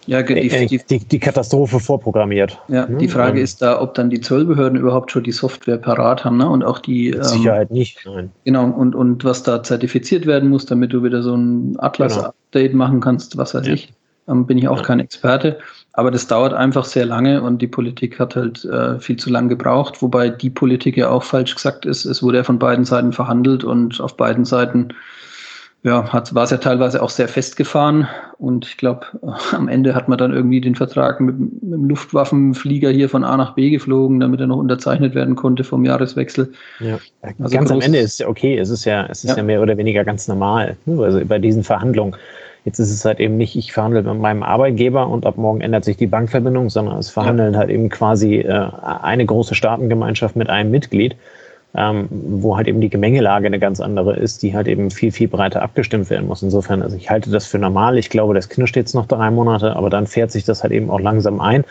ja, 0.07 0.23
die, 0.23 0.51
äh, 0.51 0.67
die, 0.67 0.79
die, 0.79 0.99
die, 0.99 1.19
Katastrophe 1.19 1.81
vorprogrammiert. 1.81 2.59
Ja, 2.69 2.87
die 2.87 3.09
Frage 3.09 3.39
ähm, 3.39 3.45
ist 3.45 3.63
da, 3.63 3.81
ob 3.81 3.95
dann 3.95 4.11
die 4.11 4.21
Zollbehörden 4.21 4.79
überhaupt 4.79 5.11
schon 5.11 5.23
die 5.23 5.33
Software 5.33 5.79
parat 5.79 6.25
haben 6.25 6.37
ne? 6.37 6.49
und 6.49 6.63
auch 6.63 6.79
die. 6.79 7.13
Mit 7.13 7.25
Sicherheit 7.25 7.71
ähm, 7.71 7.77
nicht, 7.77 8.05
nein. 8.05 8.31
Genau, 8.45 8.67
und, 8.67 8.95
und 8.95 9.25
was 9.25 9.43
da 9.43 9.63
zertifiziert 9.63 10.27
werden 10.27 10.51
muss, 10.51 10.67
damit 10.67 10.93
du 10.93 11.03
wieder 11.03 11.23
so 11.23 11.35
ein 11.35 11.77
Atlas-Update 11.79 12.73
genau. 12.73 12.85
machen 12.85 13.01
kannst, 13.01 13.37
was 13.39 13.55
weiß 13.55 13.67
ja. 13.67 13.73
ich. 13.73 13.93
Ähm, 14.29 14.47
bin 14.47 14.59
ich 14.59 14.69
auch 14.69 14.79
ja. 14.79 14.83
kein 14.83 15.01
Experte. 15.01 15.59
Aber 15.97 16.11
das 16.11 16.27
dauert 16.27 16.53
einfach 16.53 16.85
sehr 16.85 17.07
lange 17.07 17.41
und 17.41 17.63
die 17.63 17.69
Politik 17.69 18.19
hat 18.19 18.35
halt 18.35 18.65
äh, 18.65 18.99
viel 18.99 19.17
zu 19.17 19.31
lang 19.31 19.49
gebraucht, 19.49 20.03
wobei 20.03 20.29
die 20.29 20.51
Politik 20.51 20.97
ja 20.97 21.09
auch 21.09 21.23
falsch 21.23 21.55
gesagt 21.55 21.87
ist. 21.87 22.05
Es 22.05 22.21
wurde 22.21 22.39
ja 22.39 22.45
von 22.45 22.59
beiden 22.59 22.85
Seiten 22.85 23.13
verhandelt 23.13 23.63
und 23.63 24.01
auf 24.01 24.17
beiden 24.17 24.45
Seiten 24.45 24.89
ja, 25.85 26.11
hat, 26.13 26.35
war 26.35 26.45
es 26.45 26.51
ja 26.51 26.57
teilweise 26.57 27.01
auch 27.03 27.11
sehr 27.11 27.29
festgefahren. 27.29 28.09
Und 28.39 28.67
ich 28.67 28.77
glaube, 28.77 29.07
am 29.53 29.69
Ende 29.69 29.95
hat 29.95 30.09
man 30.09 30.19
dann 30.19 30.33
irgendwie 30.33 30.61
den 30.61 30.75
Vertrag 30.75 31.21
mit, 31.21 31.39
mit, 31.39 31.63
dem 31.63 31.85
Luftwaffenflieger 31.85 32.91
hier 32.91 33.09
von 33.09 33.23
A 33.23 33.37
nach 33.37 33.55
B 33.55 33.71
geflogen, 33.71 34.19
damit 34.19 34.41
er 34.41 34.49
noch 34.49 34.57
unterzeichnet 34.57 35.15
werden 35.15 35.37
konnte 35.37 35.63
vom 35.63 35.85
Jahreswechsel. 35.85 36.53
Ja. 36.81 36.99
Also 37.39 37.57
ganz 37.57 37.71
am 37.71 37.83
Ende 37.83 37.99
ist 37.99 38.15
es 38.15 38.19
ja 38.19 38.27
okay, 38.27 38.59
es 38.59 38.71
ist 38.71 38.85
ja, 38.85 39.07
es 39.07 39.23
ist 39.23 39.31
ja. 39.31 39.37
ja 39.37 39.43
mehr 39.45 39.61
oder 39.61 39.77
weniger 39.77 40.05
ganz 40.05 40.27
normal. 40.27 40.77
Also 40.87 41.21
bei 41.25 41.39
diesen 41.39 41.63
Verhandlungen 41.63 42.17
Jetzt 42.65 42.79
ist 42.79 42.91
es 42.91 43.05
halt 43.05 43.21
eben 43.21 43.37
nicht, 43.37 43.57
ich 43.57 43.73
verhandle 43.73 44.03
mit 44.03 44.19
meinem 44.19 44.43
Arbeitgeber 44.43 45.07
und 45.09 45.27
ab 45.27 45.37
morgen 45.37 45.61
ändert 45.61 45.85
sich 45.85 45.97
die 45.97 46.07
Bankverbindung, 46.07 46.71
sondern 46.71 46.99
es 46.99 47.11
verhandeln 47.11 47.53
ja. 47.53 47.59
halt 47.59 47.71
eben 47.71 47.91
quasi 47.91 48.37
äh, 48.37 48.71
eine 49.03 49.27
große 49.27 49.55
Staatengemeinschaft 49.55 50.35
mit 50.35 50.49
einem 50.49 50.71
Mitglied. 50.71 51.17
ähm, 51.77 52.09
wo 52.11 52.57
halt 52.57 52.69
eben 52.69 52.81
die 52.81 52.89
Gemengelage 52.89 53.47
eine 53.47 53.59
ganz 53.59 53.81
andere 53.81 54.17
ist, 54.17 54.43
die 54.43 54.55
halt 54.55 54.69
eben 54.69 54.91
viel, 54.91 55.11
viel 55.11 55.29
breiter 55.29 55.63
abgestimmt 55.63 56.09
werden 56.09 56.29
muss. 56.29 56.43
Insofern, 56.43 56.83
also 56.83 56.97
ich 56.97 57.11
halte 57.11 57.31
das 57.31 57.47
für 57.47 57.59
normal. 57.59 57.99
Ich 57.99 58.11
glaube, 58.11 58.35
das 58.35 58.49
Knirscht 58.49 58.77
jetzt 58.77 58.95
noch 58.95 59.07
drei 59.07 59.31
Monate, 59.31 59.75
aber 59.75 59.91
dann 59.91 60.07
fährt 60.07 60.31
sich 60.31 60.45
das 60.45 60.63
halt 60.63 60.73
eben 60.73 60.89
auch 60.89 61.01
langsam 61.01 61.41
ein. 61.41 61.65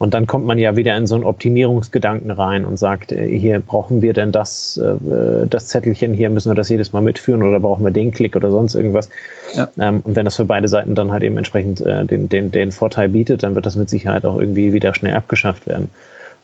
Und 0.00 0.14
dann 0.14 0.26
kommt 0.26 0.46
man 0.46 0.56
ja 0.56 0.76
wieder 0.76 0.96
in 0.96 1.06
so 1.06 1.14
einen 1.14 1.24
Optimierungsgedanken 1.24 2.30
rein 2.30 2.64
und 2.64 2.78
sagt, 2.78 3.12
äh, 3.12 3.38
hier 3.38 3.60
brauchen 3.60 4.00
wir 4.00 4.14
denn 4.14 4.32
das, 4.32 4.78
äh, 4.78 5.46
das 5.46 5.66
Zettelchen, 5.66 6.14
hier 6.14 6.30
müssen 6.30 6.50
wir 6.50 6.54
das 6.54 6.70
jedes 6.70 6.94
Mal 6.94 7.02
mitführen 7.02 7.42
oder 7.42 7.60
brauchen 7.60 7.84
wir 7.84 7.90
den 7.90 8.10
Klick 8.10 8.34
oder 8.34 8.50
sonst 8.50 8.74
irgendwas. 8.74 9.10
Ja. 9.54 9.68
Ähm, 9.78 10.00
und 10.02 10.16
wenn 10.16 10.24
das 10.24 10.36
für 10.36 10.46
beide 10.46 10.68
Seiten 10.68 10.94
dann 10.94 11.12
halt 11.12 11.22
eben 11.22 11.36
entsprechend 11.36 11.82
äh, 11.82 12.06
den, 12.06 12.30
den, 12.30 12.50
den 12.50 12.72
Vorteil 12.72 13.10
bietet, 13.10 13.42
dann 13.42 13.54
wird 13.54 13.66
das 13.66 13.76
mit 13.76 13.90
Sicherheit 13.90 14.24
auch 14.24 14.40
irgendwie 14.40 14.72
wieder 14.72 14.94
schnell 14.94 15.14
abgeschafft 15.14 15.66
werden. 15.66 15.90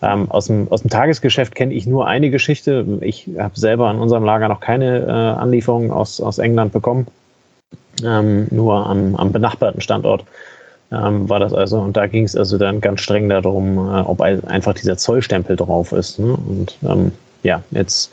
Ähm, 0.02 0.30
aus, 0.30 0.48
dem, 0.48 0.70
aus 0.70 0.82
dem 0.82 0.90
Tagesgeschäft 0.90 1.54
kenne 1.54 1.72
ich 1.72 1.86
nur 1.86 2.06
eine 2.06 2.28
Geschichte. 2.28 2.84
Ich 3.00 3.26
habe 3.38 3.58
selber 3.58 3.88
an 3.88 3.98
unserem 3.98 4.24
Lager 4.24 4.48
noch 4.48 4.60
keine 4.60 4.98
äh, 4.98 5.10
Anlieferungen 5.10 5.92
aus, 5.92 6.20
aus 6.20 6.36
England 6.36 6.74
bekommen, 6.74 7.06
ähm, 8.04 8.48
nur 8.50 8.86
am, 8.86 9.16
am 9.16 9.32
benachbarten 9.32 9.80
Standort 9.80 10.26
ähm, 10.92 11.28
war 11.28 11.40
das 11.40 11.52
also. 11.52 11.80
Und 11.80 11.96
da 11.96 12.06
ging 12.06 12.24
es 12.24 12.36
also 12.36 12.58
dann 12.58 12.80
ganz 12.80 13.00
streng 13.00 13.28
darum, 13.28 13.78
äh, 13.78 14.00
ob 14.00 14.20
einfach 14.20 14.74
dieser 14.74 14.96
Zollstempel 14.96 15.56
drauf 15.56 15.92
ist. 15.92 16.18
Ne? 16.18 16.36
Und 16.48 16.76
ähm, 16.84 17.12
ja, 17.42 17.62
jetzt, 17.72 18.12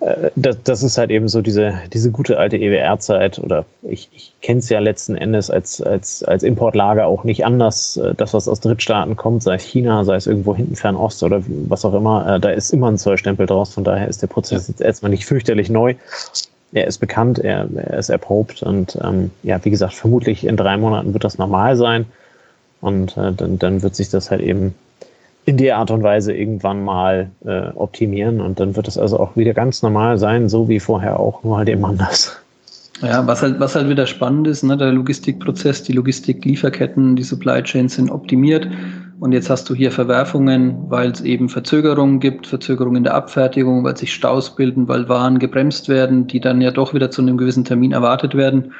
äh, 0.00 0.30
das, 0.34 0.62
das 0.64 0.82
ist 0.82 0.98
halt 0.98 1.10
eben 1.10 1.28
so 1.28 1.42
diese, 1.42 1.74
diese 1.92 2.10
gute 2.10 2.38
alte 2.38 2.56
EWR-Zeit 2.56 3.38
oder 3.38 3.64
ich, 3.82 4.08
ich 4.12 4.32
kenne 4.42 4.58
es 4.58 4.68
ja 4.68 4.80
letzten 4.80 5.16
Endes 5.16 5.48
als, 5.50 5.80
als, 5.80 6.24
als 6.24 6.42
Importlager 6.42 7.06
auch 7.06 7.22
nicht 7.22 7.44
anders. 7.44 7.96
Äh, 7.96 8.14
das, 8.16 8.34
was 8.34 8.48
aus 8.48 8.60
Drittstaaten 8.60 9.14
kommt, 9.14 9.44
sei 9.44 9.54
es 9.54 9.62
China, 9.62 10.04
sei 10.04 10.16
es 10.16 10.26
irgendwo 10.26 10.56
hinten 10.56 10.74
Fernost 10.74 11.22
oder 11.22 11.42
was 11.68 11.84
auch 11.84 11.94
immer, 11.94 12.34
äh, 12.34 12.40
da 12.40 12.50
ist 12.50 12.72
immer 12.72 12.90
ein 12.90 12.98
Zollstempel 12.98 13.46
draus. 13.46 13.72
Von 13.72 13.84
daher 13.84 14.08
ist 14.08 14.22
der 14.22 14.28
Prozess 14.28 14.66
jetzt 14.66 14.80
erstmal 14.80 15.10
nicht 15.10 15.24
fürchterlich 15.24 15.70
neu 15.70 15.94
er 16.72 16.86
ist 16.86 16.98
bekannt, 16.98 17.38
er, 17.38 17.68
er 17.74 17.98
ist 17.98 18.08
erprobt 18.08 18.62
und 18.62 18.98
ähm, 19.02 19.30
ja, 19.42 19.64
wie 19.64 19.70
gesagt, 19.70 19.94
vermutlich 19.94 20.44
in 20.44 20.56
drei 20.56 20.76
Monaten 20.76 21.12
wird 21.12 21.24
das 21.24 21.38
normal 21.38 21.76
sein 21.76 22.06
und 22.80 23.16
äh, 23.16 23.32
dann, 23.32 23.58
dann 23.58 23.82
wird 23.82 23.94
sich 23.94 24.10
das 24.10 24.30
halt 24.30 24.40
eben 24.40 24.74
in 25.44 25.56
der 25.56 25.78
Art 25.78 25.90
und 25.90 26.02
Weise 26.02 26.32
irgendwann 26.32 26.84
mal 26.84 27.30
äh, 27.44 27.68
optimieren 27.74 28.40
und 28.40 28.58
dann 28.58 28.74
wird 28.74 28.88
es 28.88 28.98
also 28.98 29.18
auch 29.20 29.36
wieder 29.36 29.54
ganz 29.54 29.82
normal 29.82 30.18
sein, 30.18 30.48
so 30.48 30.68
wie 30.68 30.80
vorher 30.80 31.20
auch, 31.20 31.44
nur 31.44 31.58
halt 31.58 31.68
eben 31.68 31.84
anders. 31.84 32.36
Ja, 33.02 33.26
was 33.26 33.42
halt, 33.42 33.60
was 33.60 33.74
halt 33.74 33.88
wieder 33.88 34.06
spannend 34.06 34.48
ist, 34.48 34.62
ne, 34.62 34.76
der 34.76 34.90
Logistikprozess, 34.90 35.82
die 35.82 35.92
Logistiklieferketten, 35.92 37.14
die 37.14 37.22
Supply 37.22 37.62
Chains 37.62 37.94
sind 37.94 38.10
optimiert 38.10 38.66
und 39.18 39.32
jetzt 39.32 39.48
hast 39.48 39.68
du 39.70 39.74
hier 39.74 39.90
Verwerfungen, 39.90 40.90
weil 40.90 41.10
es 41.10 41.20
eben 41.20 41.48
Verzögerungen 41.48 42.20
gibt, 42.20 42.46
Verzögerungen 42.46 42.98
in 42.98 43.04
der 43.04 43.14
Abfertigung, 43.14 43.82
weil 43.84 43.96
sich 43.96 44.12
Staus 44.12 44.54
bilden, 44.54 44.88
weil 44.88 45.08
Waren 45.08 45.38
gebremst 45.38 45.88
werden, 45.88 46.26
die 46.26 46.40
dann 46.40 46.60
ja 46.60 46.70
doch 46.70 46.92
wieder 46.92 47.10
zu 47.10 47.22
einem 47.22 47.38
gewissen 47.38 47.64
Termin 47.64 47.92
erwartet 47.92 48.34
werden. 48.34 48.72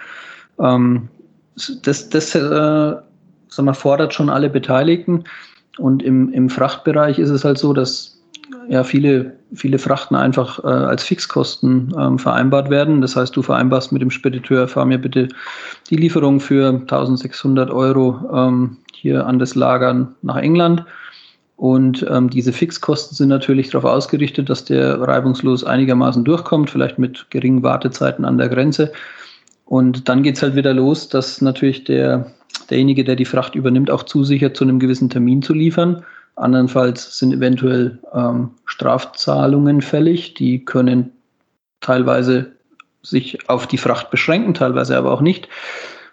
Ähm, 0.58 1.08
das 1.82 2.10
das 2.10 2.34
äh, 2.34 2.96
sag 3.48 3.64
mal, 3.64 3.74
fordert 3.74 4.12
schon 4.12 4.28
alle 4.28 4.50
Beteiligten. 4.50 5.24
Und 5.78 6.02
im, 6.02 6.32
im 6.32 6.50
Frachtbereich 6.50 7.18
ist 7.18 7.30
es 7.30 7.44
halt 7.44 7.58
so, 7.58 7.72
dass 7.72 8.20
ja 8.68 8.84
viele, 8.84 9.36
viele 9.54 9.78
Frachten 9.78 10.14
einfach 10.14 10.62
äh, 10.62 10.66
als 10.66 11.02
Fixkosten 11.02 11.94
ähm, 11.98 12.18
vereinbart 12.18 12.70
werden. 12.70 13.00
Das 13.00 13.16
heißt, 13.16 13.34
du 13.36 13.42
vereinbarst 13.42 13.92
mit 13.92 14.02
dem 14.02 14.10
Spediteur, 14.10 14.68
fahr 14.68 14.86
mir 14.86 14.98
bitte 14.98 15.28
die 15.90 15.96
Lieferung 15.96 16.40
für 16.40 16.68
1600 16.68 17.70
Euro 17.70 18.20
ähm, 18.32 18.76
hier 18.96 19.26
an 19.26 19.38
das 19.38 19.54
Lager 19.54 20.08
nach 20.22 20.36
England. 20.36 20.84
Und 21.56 22.04
ähm, 22.10 22.28
diese 22.28 22.52
Fixkosten 22.52 23.16
sind 23.16 23.30
natürlich 23.30 23.70
darauf 23.70 23.90
ausgerichtet, 23.90 24.50
dass 24.50 24.64
der 24.64 25.00
reibungslos 25.00 25.64
einigermaßen 25.64 26.24
durchkommt, 26.24 26.68
vielleicht 26.68 26.98
mit 26.98 27.30
geringen 27.30 27.62
Wartezeiten 27.62 28.24
an 28.24 28.36
der 28.36 28.48
Grenze. 28.48 28.92
Und 29.64 30.08
dann 30.08 30.22
geht 30.22 30.36
es 30.36 30.42
halt 30.42 30.54
wieder 30.54 30.74
los, 30.74 31.08
dass 31.08 31.40
natürlich 31.40 31.84
der, 31.84 32.32
derjenige, 32.68 33.04
der 33.04 33.16
die 33.16 33.24
Fracht 33.24 33.54
übernimmt, 33.54 33.90
auch 33.90 34.02
zusichert, 34.02 34.56
zu 34.56 34.64
einem 34.64 34.78
gewissen 34.78 35.08
Termin 35.08 35.40
zu 35.42 35.54
liefern. 35.54 36.04
Andernfalls 36.36 37.18
sind 37.18 37.32
eventuell 37.32 37.98
ähm, 38.12 38.50
Strafzahlungen 38.66 39.80
fällig. 39.80 40.34
Die 40.34 40.62
können 40.64 41.10
teilweise 41.80 42.52
sich 43.02 43.48
auf 43.48 43.66
die 43.66 43.78
Fracht 43.78 44.10
beschränken, 44.10 44.52
teilweise 44.52 44.96
aber 44.96 45.10
auch 45.10 45.22
nicht. 45.22 45.48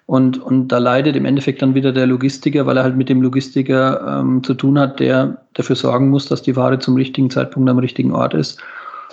Und, 0.06 0.42
und 0.42 0.68
da 0.68 0.80
leidet 0.80 1.16
im 1.16 1.26
Endeffekt 1.26 1.62
dann 1.62 1.76
wieder 1.76 1.94
der 1.94 2.08
Logistiker, 2.08 2.66
weil 2.66 2.78
er 2.78 2.84
halt 2.84 2.98
mit 2.98 3.08
dem 3.08 3.22
Logistiker 3.22 4.20
ähm, 4.20 4.44
zu 4.44 4.54
tun 4.54 4.78
hat, 4.78 5.00
der 5.00 5.38
dafür 5.54 5.76
sorgen 5.76 6.10
muss, 6.10 6.28
dass 6.28 6.42
die 6.42 6.56
Ware 6.56 6.80
zum 6.80 6.96
richtigen 6.96 7.30
Zeitpunkt 7.30 7.70
am 7.70 7.80
richtigen 7.80 8.12
Ort 8.12 8.34
ist. 8.34 8.60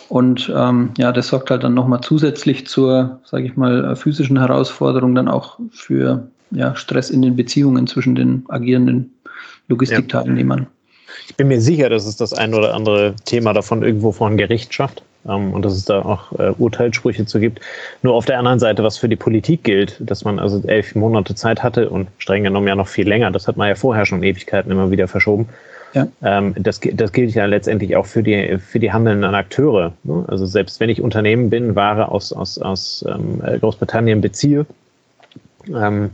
Und 0.09 0.53
ähm, 0.55 0.91
ja, 0.97 1.13
das 1.13 1.29
sorgt 1.29 1.51
halt 1.51 1.63
dann 1.63 1.75
nochmal 1.75 2.01
zusätzlich 2.01 2.67
zur, 2.67 3.21
sage 3.25 3.45
ich 3.45 3.57
mal, 3.57 3.95
physischen 3.95 4.39
Herausforderung 4.39 5.15
dann 5.15 5.29
auch 5.29 5.61
für 5.71 6.27
ja, 6.51 6.75
Stress 6.75 7.11
in 7.11 7.23
den 7.23 7.37
Beziehungen 7.37 7.87
zwischen 7.87 8.17
den 8.17 8.45
agierenden 8.49 9.13
Logistikteilnehmern. 9.69 10.61
Ja. 10.61 10.67
Ich 11.29 11.37
bin 11.37 11.47
mir 11.47 11.61
sicher, 11.61 11.89
dass 11.89 12.07
es 12.07 12.17
das 12.17 12.33
ein 12.33 12.55
oder 12.55 12.75
andere 12.75 13.15
Thema 13.25 13.53
davon 13.53 13.85
irgendwo 13.85 14.11
vor 14.11 14.29
ein 14.29 14.37
Gericht 14.37 14.75
schafft 14.75 15.05
ähm, 15.29 15.53
und 15.53 15.65
dass 15.65 15.75
es 15.75 15.85
da 15.85 16.03
auch 16.03 16.33
äh, 16.39 16.53
Urteilssprüche 16.59 17.27
zu 17.27 17.41
gibt. 17.41 17.61
Nur 18.03 18.15
auf 18.15 18.25
der 18.25 18.39
anderen 18.39 18.59
Seite, 18.59 18.83
was 18.83 18.99
für 18.99 19.09
die 19.09 19.17
Politik 19.17 19.65
gilt, 19.65 19.97
dass 20.01 20.25
man 20.25 20.39
also 20.39 20.63
elf 20.67 20.95
Monate 20.95 21.35
Zeit 21.35 21.63
hatte 21.63 21.91
und 21.91 22.09
streng 22.19 22.45
genommen 22.45 22.69
ja 22.69 22.75
noch 22.75 22.89
viel 22.89 23.09
länger, 23.09 23.31
das 23.31 23.49
hat 23.49 23.57
man 23.57 23.69
ja 23.69 23.75
vorher 23.75 24.07
schon 24.07 24.23
Ewigkeiten 24.23 24.71
immer 24.71 24.91
wieder 24.91 25.09
verschoben. 25.09 25.49
Ja. 25.93 26.07
Ähm, 26.23 26.55
das, 26.57 26.81
das 26.93 27.13
gilt 27.13 27.35
ja 27.35 27.47
letztendlich 27.47 27.97
auch 27.97 28.07
für 28.07 28.23
die, 28.23 28.59
für 28.59 28.79
die 28.79 28.93
handelnden 28.93 29.35
Akteure. 29.35 29.93
Ne? 30.05 30.25
Also 30.29 30.47
selbst 30.47 30.79
wenn 30.79 30.89
ich 30.89 31.03
Unternehmen 31.03 31.51
bin, 31.51 31.75
Ware 31.75 32.11
aus, 32.11 32.33
aus, 32.33 32.59
aus 32.59 33.05
ähm, 33.09 33.43
Großbritannien 33.61 34.21
beziehe, 34.21 34.67
ähm, 35.69 36.11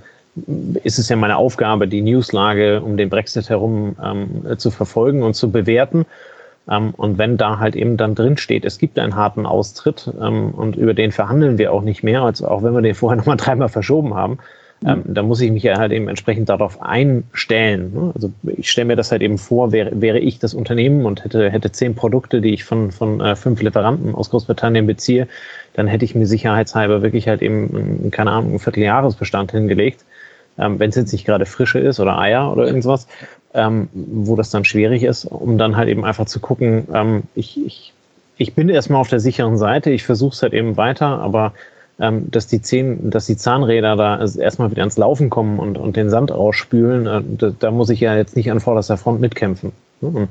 ist 0.84 0.98
es 0.98 1.08
ja 1.08 1.16
meine 1.16 1.36
Aufgabe, 1.36 1.88
die 1.88 2.02
Newslage 2.02 2.80
um 2.82 2.96
den 2.96 3.08
Brexit 3.08 3.48
herum 3.48 3.96
ähm, 4.02 4.58
zu 4.58 4.70
verfolgen 4.70 5.22
und 5.22 5.34
zu 5.34 5.50
bewerten. 5.50 6.04
Ähm, 6.70 6.90
und 6.96 7.18
wenn 7.18 7.36
da 7.36 7.58
halt 7.58 7.76
eben 7.76 7.96
dann 7.96 8.14
drin 8.14 8.36
steht, 8.36 8.64
es 8.64 8.78
gibt 8.78 8.98
einen 8.98 9.16
harten 9.16 9.46
Austritt 9.46 10.10
ähm, 10.20 10.50
und 10.50 10.76
über 10.76 10.94
den 10.94 11.12
verhandeln 11.12 11.58
wir 11.58 11.72
auch 11.72 11.82
nicht 11.82 12.02
mehr, 12.02 12.22
also 12.22 12.48
auch 12.48 12.62
wenn 12.62 12.74
wir 12.74 12.82
den 12.82 12.94
vorher 12.94 13.16
nochmal 13.18 13.36
dreimal 13.36 13.68
verschoben 13.68 14.14
haben, 14.14 14.38
ähm, 14.84 15.04
mhm. 15.06 15.14
da 15.14 15.22
muss 15.22 15.40
ich 15.40 15.50
mich 15.50 15.62
ja 15.62 15.78
halt 15.78 15.92
eben 15.92 16.08
entsprechend 16.08 16.48
darauf 16.48 16.82
einstellen. 16.82 17.94
Ne? 17.94 18.10
Also 18.14 18.30
ich 18.44 18.70
stelle 18.70 18.86
mir 18.86 18.96
das 18.96 19.10
halt 19.10 19.22
eben 19.22 19.38
vor, 19.38 19.72
wäre, 19.72 20.00
wäre 20.00 20.18
ich 20.18 20.38
das 20.38 20.52
Unternehmen 20.52 21.06
und 21.06 21.24
hätte, 21.24 21.50
hätte 21.50 21.72
zehn 21.72 21.94
Produkte, 21.94 22.40
die 22.40 22.52
ich 22.52 22.64
von, 22.64 22.90
von 22.90 23.20
äh, 23.20 23.36
fünf 23.36 23.62
Lieferanten 23.62 24.14
aus 24.14 24.30
Großbritannien 24.30 24.86
beziehe, 24.86 25.28
dann 25.72 25.86
hätte 25.86 26.04
ich 26.04 26.14
mir 26.14 26.26
sicherheitshalber 26.26 27.02
wirklich 27.02 27.28
halt 27.28 27.42
eben, 27.42 28.10
keine 28.10 28.32
Ahnung, 28.32 28.50
einen 28.50 28.58
Vierteljahresbestand 28.58 29.52
hingelegt 29.52 30.04
ähm, 30.58 30.78
wenn 30.78 30.90
es 30.90 30.96
jetzt 30.96 31.12
nicht 31.12 31.26
gerade 31.26 31.46
Frische 31.46 31.78
ist 31.78 32.00
oder 32.00 32.18
Eier 32.18 32.50
oder 32.52 32.66
irgendwas, 32.66 33.06
ähm, 33.56 33.88
wo 33.92 34.36
das 34.36 34.50
dann 34.50 34.64
schwierig 34.64 35.02
ist, 35.02 35.24
um 35.24 35.58
dann 35.58 35.76
halt 35.76 35.88
eben 35.88 36.04
einfach 36.04 36.26
zu 36.26 36.38
gucken, 36.38 36.86
ähm, 36.92 37.22
ich, 37.34 37.58
ich, 37.64 37.92
ich 38.36 38.54
bin 38.54 38.68
erstmal 38.68 39.00
auf 39.00 39.08
der 39.08 39.18
sicheren 39.18 39.56
Seite, 39.56 39.90
ich 39.90 40.04
versuche 40.04 40.34
es 40.34 40.42
halt 40.42 40.52
eben 40.52 40.76
weiter, 40.76 41.06
aber 41.06 41.54
ähm, 41.98 42.30
dass 42.30 42.46
die 42.46 42.60
Zehn, 42.60 43.10
dass 43.10 43.24
die 43.24 43.38
Zahnräder 43.38 43.96
da 43.96 44.20
erstmal 44.20 44.70
wieder 44.70 44.82
ans 44.82 44.98
Laufen 44.98 45.30
kommen 45.30 45.58
und, 45.58 45.78
und 45.78 45.96
den 45.96 46.10
Sand 46.10 46.30
ausspülen, 46.30 47.06
äh, 47.06 47.22
da, 47.38 47.52
da, 47.58 47.70
muss 47.70 47.88
ich 47.88 48.00
ja 48.00 48.14
jetzt 48.14 48.36
nicht 48.36 48.50
an 48.50 48.60
vorderster 48.60 48.98
Front 48.98 49.22
mitkämpfen. 49.22 49.72
Und, 50.02 50.28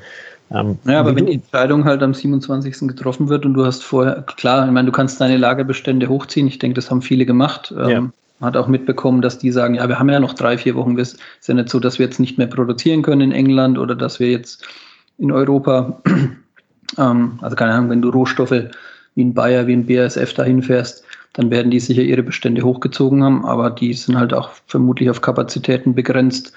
ähm, 0.51 0.77
ja, 0.85 0.99
aber 0.99 1.15
wenn 1.15 1.25
die 1.25 1.33
Entscheidung 1.33 1.85
halt 1.85 2.03
am 2.03 2.13
27. 2.13 2.87
getroffen 2.87 3.29
wird 3.29 3.47
und 3.47 3.55
du 3.55 3.65
hast 3.65 3.83
vorher, 3.83 4.21
klar, 4.21 4.67
ich 4.67 4.71
meine, 4.71 4.85
du 4.85 4.91
kannst 4.91 5.19
deine 5.19 5.37
Lagerbestände 5.37 6.07
hochziehen, 6.07 6.45
ich 6.45 6.59
denke, 6.59 6.75
das 6.75 6.91
haben 6.91 7.01
viele 7.01 7.25
gemacht. 7.25 7.73
Ähm, 7.75 7.89
ja 7.89 8.09
hat 8.41 8.57
auch 8.57 8.67
mitbekommen, 8.67 9.21
dass 9.21 9.37
die 9.37 9.51
sagen, 9.51 9.75
ja, 9.75 9.87
wir 9.87 9.99
haben 9.99 10.09
ja 10.09 10.19
noch 10.19 10.33
drei, 10.33 10.57
vier 10.57 10.75
Wochen. 10.75 10.97
Es 10.97 11.13
ist 11.13 11.47
ja 11.47 11.53
nicht 11.53 11.69
so, 11.69 11.79
dass 11.79 11.99
wir 11.99 12.05
jetzt 12.05 12.19
nicht 12.19 12.37
mehr 12.37 12.47
produzieren 12.47 13.01
können 13.01 13.21
in 13.21 13.31
England 13.31 13.77
oder 13.77 13.95
dass 13.95 14.19
wir 14.19 14.29
jetzt 14.29 14.67
in 15.17 15.31
Europa, 15.31 16.01
ähm, 16.97 17.39
also 17.41 17.55
keine 17.55 17.73
Ahnung, 17.73 17.89
wenn 17.89 18.01
du 18.01 18.09
Rohstoffe 18.09 18.51
wie 19.15 19.23
ein 19.23 19.33
Bayer, 19.33 19.67
wie 19.67 19.73
ein 19.73 19.85
BASF 19.85 20.33
dahin 20.33 20.61
fährst, 20.61 21.03
dann 21.33 21.51
werden 21.51 21.71
die 21.71 21.79
sicher 21.79 22.01
ihre 22.01 22.23
Bestände 22.23 22.61
hochgezogen 22.63 23.23
haben, 23.23 23.45
aber 23.45 23.69
die 23.69 23.93
sind 23.93 24.17
halt 24.17 24.33
auch 24.33 24.51
vermutlich 24.67 25.09
auf 25.09 25.21
Kapazitäten 25.21 25.93
begrenzt, 25.93 26.53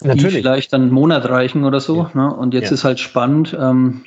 Natürlich. 0.00 0.34
die 0.34 0.40
vielleicht 0.40 0.72
dann 0.72 0.82
einen 0.82 0.90
Monat 0.90 1.28
reichen 1.28 1.64
oder 1.64 1.80
so. 1.80 2.08
Ja. 2.14 2.28
Ne? 2.28 2.34
Und 2.34 2.54
jetzt 2.54 2.70
ja. 2.70 2.74
ist 2.74 2.84
halt 2.84 2.98
spannend, 3.00 3.56
ähm, 3.58 4.02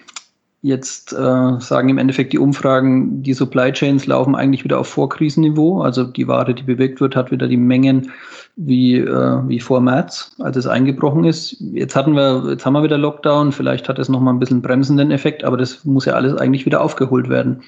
Jetzt 0.67 1.13
äh, 1.13 1.59
sagen 1.61 1.87
im 1.87 1.97
Endeffekt 1.97 2.33
die 2.33 2.39
Umfragen, 2.39 3.23
die 3.23 3.33
Supply 3.33 3.71
Chains 3.71 4.05
laufen 4.05 4.35
eigentlich 4.35 4.65
wieder 4.65 4.79
auf 4.79 4.89
Vorkrisenniveau. 4.89 5.81
Also 5.81 6.03
die 6.03 6.27
Ware, 6.27 6.53
die 6.53 6.63
bewegt 6.63 6.99
wird, 6.99 7.15
hat 7.15 7.31
wieder 7.31 7.47
die 7.47 7.55
Mengen 7.55 8.11
wie, 8.57 8.97
äh, 8.97 9.47
wie 9.47 9.61
vor 9.61 9.79
März, 9.79 10.35
als 10.39 10.57
es 10.57 10.67
eingebrochen 10.67 11.23
ist. 11.23 11.55
Jetzt 11.61 11.95
hatten 11.95 12.15
wir, 12.15 12.43
jetzt 12.49 12.65
haben 12.65 12.73
wir 12.73 12.83
wieder 12.83 12.97
Lockdown. 12.97 13.53
Vielleicht 13.53 13.87
hat 13.87 13.97
es 13.97 14.09
nochmal 14.09 14.33
ein 14.33 14.39
bisschen 14.39 14.61
bremsenden 14.61 15.09
Effekt, 15.09 15.45
aber 15.45 15.55
das 15.55 15.85
muss 15.85 16.03
ja 16.03 16.15
alles 16.15 16.35
eigentlich 16.35 16.65
wieder 16.65 16.81
aufgeholt 16.81 17.29
werden. 17.29 17.63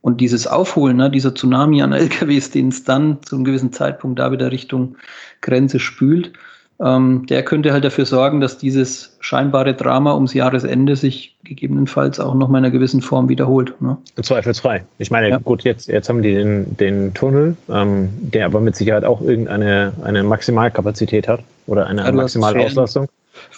Und 0.00 0.20
dieses 0.20 0.46
Aufholen, 0.46 0.98
ne, 0.98 1.10
dieser 1.10 1.34
Tsunami 1.34 1.82
an 1.82 1.92
LKWs, 1.92 2.52
den 2.52 2.68
es 2.68 2.84
dann 2.84 3.20
zu 3.24 3.34
einem 3.34 3.44
gewissen 3.44 3.72
Zeitpunkt 3.72 4.20
da 4.20 4.30
wieder 4.30 4.52
Richtung 4.52 4.94
Grenze 5.40 5.80
spült, 5.80 6.32
ähm, 6.80 7.26
der 7.26 7.42
könnte 7.42 7.72
halt 7.72 7.84
dafür 7.84 8.06
sorgen, 8.06 8.40
dass 8.40 8.56
dieses 8.56 9.16
scheinbare 9.20 9.74
Drama 9.74 10.14
ums 10.14 10.32
Jahresende 10.32 10.94
sich 10.94 11.36
gegebenenfalls 11.42 12.20
auch 12.20 12.34
noch 12.34 12.48
mal 12.48 12.58
in 12.58 12.64
einer 12.64 12.72
gewissen 12.72 13.02
Form 13.02 13.28
wiederholt. 13.28 13.80
Ne? 13.80 13.96
Zweifelsfrei. 14.22 14.84
Ich 14.98 15.10
meine, 15.10 15.28
ja. 15.28 15.38
gut, 15.38 15.64
jetzt, 15.64 15.88
jetzt 15.88 16.08
haben 16.08 16.22
die 16.22 16.34
den, 16.34 16.76
den 16.76 17.14
Tunnel, 17.14 17.56
ähm, 17.68 18.10
der 18.20 18.46
aber 18.46 18.60
mit 18.60 18.76
Sicherheit 18.76 19.04
auch 19.04 19.20
irgendeine 19.20 19.92
eine 20.04 20.22
Maximalkapazität 20.22 21.26
hat 21.26 21.40
oder 21.66 21.86
eine 21.86 22.04
ja, 22.04 22.12
Maximalauslastung. 22.12 23.08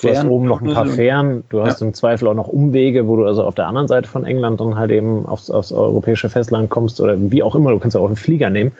Du 0.02 0.08
hast 0.08 0.24
oben 0.24 0.46
noch 0.46 0.60
ein 0.60 0.72
paar 0.72 0.86
Fähren, 0.86 1.42
du 1.48 1.62
hast 1.62 1.80
ja. 1.80 1.86
im 1.86 1.94
Zweifel 1.94 2.28
auch 2.28 2.34
noch 2.34 2.48
Umwege, 2.48 3.06
wo 3.06 3.16
du 3.16 3.26
also 3.26 3.44
auf 3.44 3.54
der 3.54 3.66
anderen 3.66 3.88
Seite 3.88 4.08
von 4.08 4.24
England 4.24 4.60
dann 4.60 4.76
halt 4.76 4.90
eben 4.90 5.26
aufs, 5.26 5.50
aufs 5.50 5.72
europäische 5.72 6.28
Festland 6.28 6.70
kommst 6.70 7.00
oder 7.00 7.16
wie 7.18 7.42
auch 7.42 7.54
immer, 7.54 7.70
du 7.70 7.78
kannst 7.78 7.96
auch 7.96 8.06
einen 8.06 8.16
Flieger 8.16 8.50
nehmen. 8.50 8.72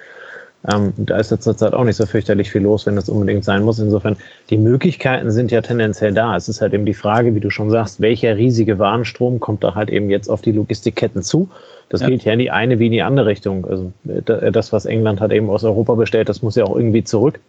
Ähm, 0.69 0.93
da 0.97 1.17
ist 1.17 1.31
jetzt 1.31 1.45
zurzeit 1.45 1.73
auch 1.73 1.85
nicht 1.85 1.97
so 1.97 2.05
fürchterlich 2.05 2.50
viel 2.50 2.62
los, 2.62 2.85
wenn 2.85 2.97
das 2.97 3.09
unbedingt 3.09 3.45
sein 3.45 3.62
muss. 3.62 3.79
Insofern, 3.79 4.17
die 4.50 4.59
Möglichkeiten 4.59 5.31
sind 5.31 5.50
ja 5.50 5.62
tendenziell 5.62 6.12
da. 6.12 6.37
Es 6.37 6.49
ist 6.49 6.61
halt 6.61 6.75
eben 6.75 6.85
die 6.85 6.95
Frage, 6.95 7.35
wie 7.35 7.40
du 7.40 7.49
schon 7.49 7.71
sagst, 7.71 8.00
welcher 8.00 8.37
riesige 8.37 8.79
Warenstrom 8.79 9.40
kommt 9.40 9.64
da 9.64 9.75
halt 9.75 9.88
eben 9.88 10.11
jetzt 10.11 10.29
auf 10.29 10.43
die 10.43 10.52
Logistikketten 10.52 11.23
zu? 11.23 11.49
Das 11.88 12.02
ja. 12.02 12.09
geht 12.09 12.25
ja 12.25 12.35
in 12.35 12.38
die 12.38 12.50
eine 12.50 12.79
wie 12.79 12.87
in 12.87 12.93
die 12.93 13.02
andere 13.02 13.26
Richtung. 13.26 13.64
Also 13.64 13.93
das, 14.05 14.73
was 14.73 14.85
England 14.85 15.21
hat 15.21 15.33
eben 15.33 15.49
aus 15.49 15.64
Europa 15.64 15.95
bestellt, 15.95 16.29
das 16.29 16.43
muss 16.43 16.57
ja 16.57 16.64
auch 16.64 16.76
irgendwie 16.76 17.05
zurück. 17.05 17.40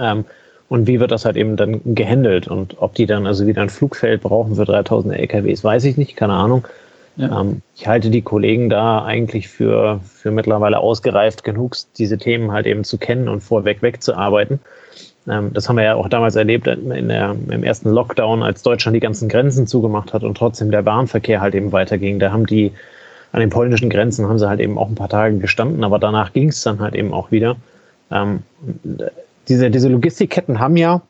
Ähm, 0.00 0.24
und 0.68 0.86
wie 0.86 0.98
wird 0.98 1.12
das 1.12 1.24
halt 1.24 1.36
eben 1.36 1.56
dann 1.56 1.80
gehandelt? 1.94 2.48
Und 2.48 2.76
ob 2.80 2.94
die 2.94 3.06
dann 3.06 3.26
also 3.26 3.46
wieder 3.46 3.62
ein 3.62 3.68
Flugfeld 3.68 4.22
brauchen 4.22 4.56
für 4.56 4.64
3000 4.64 5.14
LKWs, 5.14 5.62
weiß 5.62 5.84
ich 5.84 5.96
nicht, 5.96 6.16
keine 6.16 6.32
Ahnung. 6.32 6.66
Ja. 7.16 7.40
Ähm, 7.40 7.62
ich 7.74 7.86
halte 7.86 8.10
die 8.10 8.22
Kollegen 8.22 8.68
da 8.68 9.04
eigentlich 9.04 9.48
für, 9.48 10.00
für 10.04 10.30
mittlerweile 10.30 10.78
ausgereift 10.78 11.44
genug, 11.44 11.76
diese 11.98 12.18
Themen 12.18 12.52
halt 12.52 12.66
eben 12.66 12.84
zu 12.84 12.98
kennen 12.98 13.28
und 13.28 13.40
vorweg 13.40 13.82
wegzuarbeiten. 13.82 14.60
Ähm, 15.28 15.52
das 15.52 15.68
haben 15.68 15.76
wir 15.76 15.84
ja 15.84 15.94
auch 15.94 16.08
damals 16.08 16.36
erlebt 16.36 16.66
in 16.66 17.08
der, 17.08 17.34
im 17.48 17.64
ersten 17.64 17.90
Lockdown, 17.90 18.42
als 18.42 18.62
Deutschland 18.62 18.94
die 18.94 19.00
ganzen 19.00 19.28
Grenzen 19.28 19.66
zugemacht 19.66 20.12
hat 20.12 20.22
und 20.22 20.36
trotzdem 20.36 20.70
der 20.70 20.82
Bahnverkehr 20.82 21.40
halt 21.40 21.54
eben 21.54 21.72
weiterging. 21.72 22.18
Da 22.18 22.32
haben 22.32 22.46
die 22.46 22.72
an 23.32 23.40
den 23.40 23.50
polnischen 23.50 23.90
Grenzen 23.90 24.26
haben 24.28 24.38
sie 24.38 24.48
halt 24.48 24.60
eben 24.60 24.78
auch 24.78 24.88
ein 24.88 24.94
paar 24.94 25.08
Tage 25.08 25.36
gestanden, 25.38 25.84
aber 25.84 25.98
danach 25.98 26.32
ging 26.32 26.48
es 26.48 26.62
dann 26.62 26.80
halt 26.80 26.94
eben 26.94 27.12
auch 27.12 27.30
wieder. 27.30 27.56
Ähm, 28.10 28.42
diese, 29.48 29.70
diese 29.70 29.88
Logistikketten 29.88 30.58
haben 30.58 30.76
ja 30.76 31.02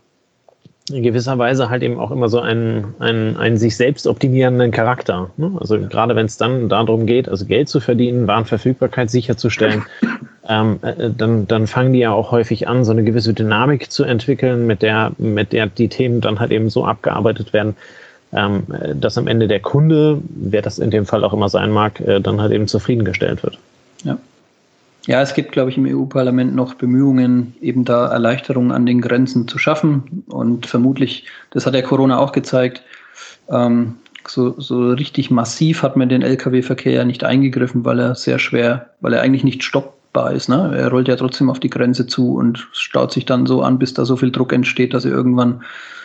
in 0.90 1.02
gewisser 1.02 1.36
Weise 1.38 1.68
halt 1.68 1.82
eben 1.82 1.98
auch 1.98 2.10
immer 2.10 2.28
so 2.28 2.40
einen, 2.40 2.94
einen, 3.00 3.36
einen 3.36 3.56
sich 3.56 3.76
selbst 3.76 4.06
optimierenden 4.06 4.70
Charakter. 4.70 5.30
Ne? 5.36 5.52
Also 5.58 5.80
gerade 5.80 6.14
wenn 6.14 6.26
es 6.26 6.36
dann 6.36 6.68
darum 6.68 7.06
geht, 7.06 7.28
also 7.28 7.44
Geld 7.44 7.68
zu 7.68 7.80
verdienen, 7.80 8.28
Warenverfügbarkeit 8.28 9.10
sicherzustellen, 9.10 9.84
ähm, 10.48 10.78
äh, 10.82 11.10
dann, 11.10 11.48
dann 11.48 11.66
fangen 11.66 11.92
die 11.92 11.98
ja 11.98 12.12
auch 12.12 12.30
häufig 12.30 12.68
an, 12.68 12.84
so 12.84 12.92
eine 12.92 13.02
gewisse 13.02 13.34
Dynamik 13.34 13.90
zu 13.90 14.04
entwickeln, 14.04 14.66
mit 14.66 14.82
der, 14.82 15.10
mit 15.18 15.52
der 15.52 15.66
die 15.66 15.88
Themen 15.88 16.20
dann 16.20 16.38
halt 16.38 16.52
eben 16.52 16.70
so 16.70 16.84
abgearbeitet 16.84 17.52
werden, 17.52 17.74
ähm, 18.32 18.62
dass 18.94 19.18
am 19.18 19.26
Ende 19.26 19.48
der 19.48 19.60
Kunde, 19.60 20.20
wer 20.28 20.62
das 20.62 20.78
in 20.78 20.90
dem 20.90 21.06
Fall 21.06 21.24
auch 21.24 21.32
immer 21.32 21.48
sein 21.48 21.72
mag, 21.72 22.00
äh, 22.00 22.20
dann 22.20 22.40
halt 22.40 22.52
eben 22.52 22.68
zufriedengestellt 22.68 23.42
wird. 23.42 23.58
Ja. 24.04 24.18
Ja, 25.06 25.22
es 25.22 25.34
gibt, 25.34 25.52
glaube 25.52 25.70
ich, 25.70 25.78
im 25.78 25.86
EU-Parlament 25.86 26.54
noch 26.54 26.74
Bemühungen, 26.74 27.54
eben 27.60 27.84
da 27.84 28.08
Erleichterungen 28.08 28.72
an 28.72 28.86
den 28.86 29.00
Grenzen 29.00 29.46
zu 29.46 29.56
schaffen. 29.56 30.24
Und 30.28 30.66
vermutlich, 30.66 31.26
das 31.50 31.64
hat 31.64 31.74
der 31.74 31.84
Corona 31.84 32.18
auch 32.18 32.32
gezeigt, 32.32 32.82
ähm, 33.48 33.94
so, 34.26 34.58
so 34.60 34.90
richtig 34.90 35.30
massiv 35.30 35.84
hat 35.84 35.96
man 35.96 36.08
den 36.08 36.22
Lkw-Verkehr 36.22 36.92
ja 36.92 37.04
nicht 37.04 37.22
eingegriffen, 37.22 37.84
weil 37.84 38.00
er 38.00 38.14
sehr 38.16 38.40
schwer, 38.40 38.90
weil 39.00 39.12
er 39.12 39.22
eigentlich 39.22 39.44
nicht 39.44 39.62
stoppbar 39.62 40.32
ist. 40.32 40.48
Ne? 40.48 40.72
Er 40.76 40.90
rollt 40.90 41.06
ja 41.06 41.14
trotzdem 41.14 41.50
auf 41.50 41.60
die 41.60 41.70
Grenze 41.70 42.08
zu 42.08 42.34
und 42.34 42.66
staut 42.72 43.12
sich 43.12 43.24
dann 43.24 43.46
so 43.46 43.62
an, 43.62 43.78
bis 43.78 43.94
da 43.94 44.04
so 44.04 44.16
viel 44.16 44.32
Druck 44.32 44.52
entsteht, 44.52 44.92
dass 44.92 45.04
sie 45.04 45.10
irgendwann 45.10 45.62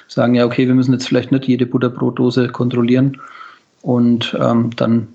sagen, 0.07 0.35
ja, 0.35 0.45
okay, 0.45 0.67
wir 0.67 0.75
müssen 0.75 0.93
jetzt 0.93 1.07
vielleicht 1.07 1.31
nicht 1.31 1.47
jede 1.47 1.65
Butterbrotdose 1.65 2.49
kontrollieren. 2.49 3.19
Und 3.81 4.37
ähm, 4.39 4.69
dann 4.75 5.07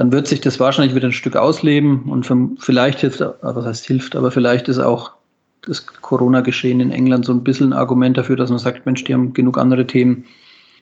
dann 0.00 0.12
wird 0.12 0.26
sich 0.26 0.40
das 0.40 0.58
wahrscheinlich 0.58 0.94
wieder 0.94 1.08
ein 1.08 1.12
Stück 1.12 1.36
ausleben 1.36 2.04
und 2.04 2.26
vielleicht 2.58 3.00
hilft, 3.00 3.20
was 3.20 3.66
heißt 3.66 3.84
hilft, 3.84 4.16
aber 4.16 4.30
vielleicht 4.30 4.66
ist 4.68 4.78
auch 4.78 5.10
das 5.60 5.86
Corona-Geschehen 5.86 6.80
in 6.80 6.90
England 6.90 7.26
so 7.26 7.34
ein 7.34 7.44
bisschen 7.44 7.74
ein 7.74 7.78
Argument 7.78 8.16
dafür, 8.16 8.36
dass 8.36 8.48
man 8.48 8.58
sagt, 8.58 8.86
Mensch, 8.86 9.04
die 9.04 9.12
haben 9.12 9.34
genug 9.34 9.58
andere 9.58 9.86
Themen, 9.86 10.24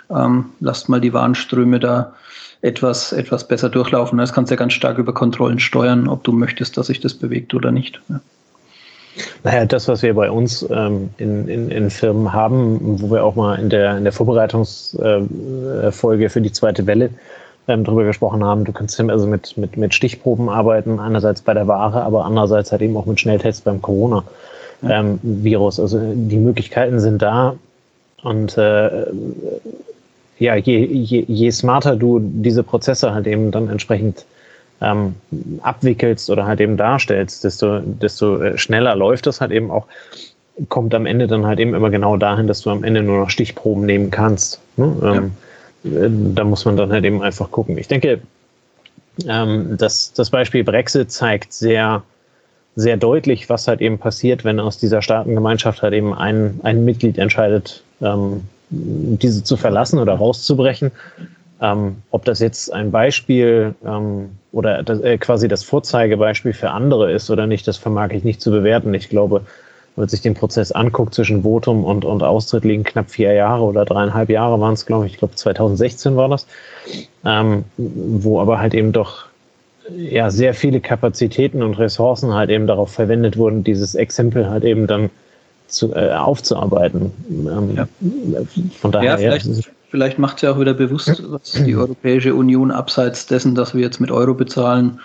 ähm, 0.08 0.44
lasst 0.60 0.88
mal 0.88 1.00
die 1.00 1.12
Warenströme 1.12 1.80
da 1.80 2.12
etwas, 2.60 3.12
etwas 3.12 3.48
besser 3.48 3.68
durchlaufen. 3.68 4.18
Das 4.18 4.32
kannst 4.32 4.52
du 4.52 4.54
ja 4.54 4.56
ganz 4.56 4.74
stark 4.74 4.98
über 4.98 5.12
Kontrollen 5.12 5.58
steuern, 5.58 6.06
ob 6.06 6.22
du 6.22 6.30
möchtest, 6.30 6.76
dass 6.76 6.86
sich 6.86 7.00
das 7.00 7.14
bewegt 7.14 7.54
oder 7.54 7.72
nicht. 7.72 8.00
Ja. 8.08 8.20
Naja, 9.42 9.66
das, 9.66 9.88
was 9.88 10.02
wir 10.02 10.14
bei 10.14 10.30
uns 10.30 10.64
ähm, 10.70 11.10
in, 11.18 11.48
in, 11.48 11.72
in, 11.72 11.90
Firmen 11.90 12.32
haben, 12.32 13.02
wo 13.02 13.10
wir 13.10 13.24
auch 13.24 13.34
mal 13.34 13.58
in 13.58 13.68
der, 13.68 13.98
in 13.98 14.04
der 14.04 14.12
Vorbereitungsfolge 14.12 16.24
äh, 16.24 16.28
für 16.28 16.40
die 16.40 16.52
zweite 16.52 16.86
Welle 16.86 17.10
ähm, 17.68 17.84
drüber 17.84 18.04
gesprochen 18.04 18.42
haben. 18.42 18.64
Du 18.64 18.72
kannst 18.72 18.98
also 18.98 19.26
mit, 19.26 19.56
mit, 19.56 19.76
mit 19.76 19.94
Stichproben 19.94 20.48
arbeiten, 20.48 20.98
einerseits 20.98 21.42
bei 21.42 21.54
der 21.54 21.68
Ware, 21.68 22.02
aber 22.02 22.24
andererseits 22.24 22.72
halt 22.72 22.82
eben 22.82 22.96
auch 22.96 23.06
mit 23.06 23.20
Schnelltests 23.20 23.60
beim 23.60 23.80
Corona-Virus. 23.82 25.78
Ähm, 25.78 25.82
also 25.84 26.00
die 26.14 26.38
Möglichkeiten 26.38 26.98
sind 26.98 27.22
da 27.22 27.56
und 28.22 28.56
äh, 28.56 29.06
ja, 30.38 30.54
je, 30.54 30.84
je, 30.84 31.24
je 31.26 31.50
smarter 31.50 31.96
du 31.96 32.20
diese 32.20 32.62
Prozesse 32.62 33.12
halt 33.12 33.26
eben 33.26 33.50
dann 33.50 33.68
entsprechend 33.68 34.24
ähm, 34.80 35.16
abwickelst 35.62 36.30
oder 36.30 36.46
halt 36.46 36.60
eben 36.60 36.76
darstellst, 36.76 37.44
desto, 37.44 37.80
desto 37.80 38.40
äh, 38.40 38.56
schneller 38.56 38.94
läuft 38.96 39.26
das 39.26 39.40
halt 39.40 39.50
eben 39.50 39.70
auch, 39.70 39.86
kommt 40.68 40.94
am 40.94 41.06
Ende 41.06 41.26
dann 41.26 41.44
halt 41.44 41.60
eben 41.60 41.74
immer 41.74 41.90
genau 41.90 42.16
dahin, 42.16 42.46
dass 42.46 42.62
du 42.62 42.70
am 42.70 42.84
Ende 42.84 43.02
nur 43.02 43.18
noch 43.18 43.30
Stichproben 43.30 43.84
nehmen 43.84 44.10
kannst. 44.10 44.60
Ne? 44.76 44.96
Ähm, 45.02 45.14
ja 45.14 45.30
da 45.82 46.44
muss 46.44 46.64
man 46.64 46.76
dann 46.76 46.92
halt 46.92 47.04
eben 47.04 47.22
einfach 47.22 47.50
gucken. 47.50 47.78
Ich 47.78 47.88
denke, 47.88 48.20
ähm, 49.26 49.76
das, 49.76 50.12
das 50.12 50.30
Beispiel 50.30 50.64
Brexit 50.64 51.10
zeigt 51.10 51.52
sehr, 51.52 52.02
sehr 52.76 52.96
deutlich, 52.96 53.48
was 53.48 53.68
halt 53.68 53.80
eben 53.80 53.98
passiert, 53.98 54.44
wenn 54.44 54.60
aus 54.60 54.78
dieser 54.78 55.02
Staatengemeinschaft 55.02 55.82
halt 55.82 55.94
eben 55.94 56.14
ein, 56.14 56.60
ein 56.62 56.84
Mitglied 56.84 57.18
entscheidet, 57.18 57.82
ähm, 58.00 58.42
diese 58.70 59.42
zu 59.42 59.56
verlassen 59.56 59.98
oder 59.98 60.14
rauszubrechen. 60.14 60.92
Ähm, 61.60 62.02
ob 62.10 62.24
das 62.24 62.38
jetzt 62.38 62.72
ein 62.72 62.92
Beispiel 62.92 63.74
ähm, 63.84 64.30
oder 64.52 64.84
das, 64.84 65.00
äh, 65.00 65.18
quasi 65.18 65.48
das 65.48 65.64
Vorzeigebeispiel 65.64 66.52
für 66.52 66.70
andere 66.70 67.10
ist 67.10 67.30
oder 67.30 67.48
nicht, 67.48 67.66
das 67.66 67.76
vermag 67.76 68.10
ich 68.10 68.22
nicht 68.22 68.40
zu 68.40 68.52
bewerten. 68.52 68.94
Ich 68.94 69.08
glaube, 69.08 69.44
man 69.98 70.08
sich 70.08 70.20
den 70.20 70.34
Prozess 70.34 70.72
anguckt 70.72 71.14
zwischen 71.14 71.42
Votum 71.42 71.84
und, 71.84 72.04
und 72.04 72.22
Austritt 72.22 72.64
liegen 72.64 72.84
knapp 72.84 73.10
vier 73.10 73.32
Jahre 73.32 73.64
oder 73.64 73.84
dreieinhalb 73.84 74.30
Jahre 74.30 74.60
waren 74.60 74.74
es, 74.74 74.86
glaube 74.86 75.06
ich. 75.06 75.12
Ich 75.12 75.18
glaube 75.18 75.34
2016 75.34 76.16
war 76.16 76.28
das, 76.28 76.46
ähm, 77.24 77.64
wo 77.76 78.40
aber 78.40 78.60
halt 78.60 78.74
eben 78.74 78.92
doch 78.92 79.26
ja 79.96 80.30
sehr 80.30 80.54
viele 80.54 80.80
Kapazitäten 80.80 81.62
und 81.62 81.78
Ressourcen 81.78 82.34
halt 82.34 82.50
eben 82.50 82.66
darauf 82.66 82.92
verwendet 82.92 83.36
wurden, 83.36 83.64
dieses 83.64 83.94
Exempel 83.94 84.48
halt 84.48 84.64
eben 84.64 84.86
dann 84.86 85.10
zu, 85.66 85.94
äh, 85.94 86.12
aufzuarbeiten. 86.12 87.12
Ähm, 87.28 87.76
ja. 87.76 87.88
Von 88.80 88.92
daher. 88.92 89.12
Ja, 89.12 89.16
vielleicht, 89.16 89.46
ja, 89.46 89.72
vielleicht 89.90 90.18
macht 90.18 90.36
es 90.36 90.42
ja 90.42 90.52
auch 90.52 90.60
wieder 90.60 90.74
bewusst, 90.74 91.22
was 91.28 91.52
die 91.52 91.76
Europäische 91.76 92.34
Union 92.34 92.70
abseits 92.70 93.26
dessen, 93.26 93.54
dass 93.54 93.74
wir 93.74 93.82
jetzt 93.82 94.00
mit 94.00 94.10
Euro 94.10 94.34
bezahlen, 94.34 95.00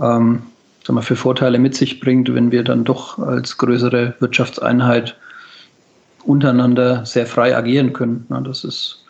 ähm, 0.00 0.42
sag 0.90 0.94
mal, 0.96 1.02
für 1.02 1.14
Vorteile 1.14 1.60
mit 1.60 1.76
sich 1.76 2.00
bringt, 2.00 2.34
wenn 2.34 2.50
wir 2.50 2.64
dann 2.64 2.82
doch 2.82 3.16
als 3.20 3.56
größere 3.58 4.14
Wirtschaftseinheit 4.18 5.16
untereinander 6.24 7.06
sehr 7.06 7.26
frei 7.26 7.56
agieren 7.56 7.92
können. 7.92 8.26
Ja, 8.28 8.40
das 8.40 8.64
ist 8.64 9.04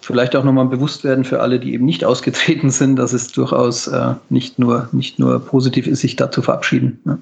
vielleicht 0.00 0.34
auch 0.34 0.44
nochmal 0.44 0.64
bewusst 0.64 1.04
werden 1.04 1.24
für 1.24 1.40
alle, 1.40 1.60
die 1.60 1.74
eben 1.74 1.84
nicht 1.84 2.04
ausgetreten 2.06 2.70
sind, 2.70 2.96
dass 2.96 3.12
es 3.12 3.30
durchaus 3.32 3.86
äh, 3.86 4.14
nicht, 4.30 4.58
nur, 4.58 4.88
nicht 4.92 5.18
nur 5.18 5.44
positiv 5.44 5.86
ist, 5.86 6.00
sich 6.00 6.16
da 6.16 6.30
zu 6.30 6.40
verabschieden. 6.40 6.98
Ja. 7.04 7.18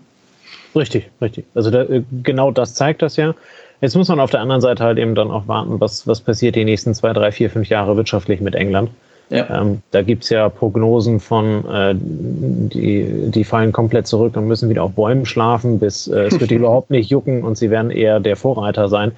Richtig, 0.76 1.10
richtig. 1.20 1.44
Also 1.56 1.72
da, 1.72 1.82
äh, 1.82 2.04
genau 2.22 2.52
das 2.52 2.74
zeigt 2.74 3.02
das 3.02 3.16
ja. 3.16 3.34
Jetzt 3.80 3.96
muss 3.96 4.06
man 4.06 4.20
auf 4.20 4.30
der 4.30 4.42
anderen 4.42 4.60
Seite 4.60 4.84
halt 4.84 4.98
eben 4.98 5.16
dann 5.16 5.32
auch 5.32 5.48
warten, 5.48 5.80
was, 5.80 6.06
was 6.06 6.20
passiert 6.20 6.54
die 6.54 6.64
nächsten 6.64 6.94
zwei, 6.94 7.12
drei, 7.12 7.32
vier, 7.32 7.50
fünf 7.50 7.68
Jahre 7.68 7.96
wirtschaftlich 7.96 8.40
mit 8.40 8.54
England. 8.54 8.90
Ja. 9.30 9.60
Ähm, 9.60 9.82
da 9.92 10.02
gibt's 10.02 10.28
ja 10.28 10.48
Prognosen 10.48 11.20
von, 11.20 11.64
äh, 11.70 11.94
die, 11.94 13.30
die 13.30 13.44
fallen 13.44 13.70
komplett 13.70 14.08
zurück 14.08 14.36
und 14.36 14.48
müssen 14.48 14.68
wieder 14.68 14.82
auf 14.82 14.92
Bäumen 14.92 15.24
schlafen, 15.24 15.78
bis 15.78 16.08
äh, 16.08 16.22
es 16.22 16.40
wird 16.40 16.50
überhaupt 16.50 16.90
nicht 16.90 17.10
jucken 17.10 17.44
und 17.44 17.56
sie 17.56 17.70
werden 17.70 17.92
eher 17.92 18.18
der 18.18 18.36
Vorreiter 18.36 18.88
sein. 18.88 19.12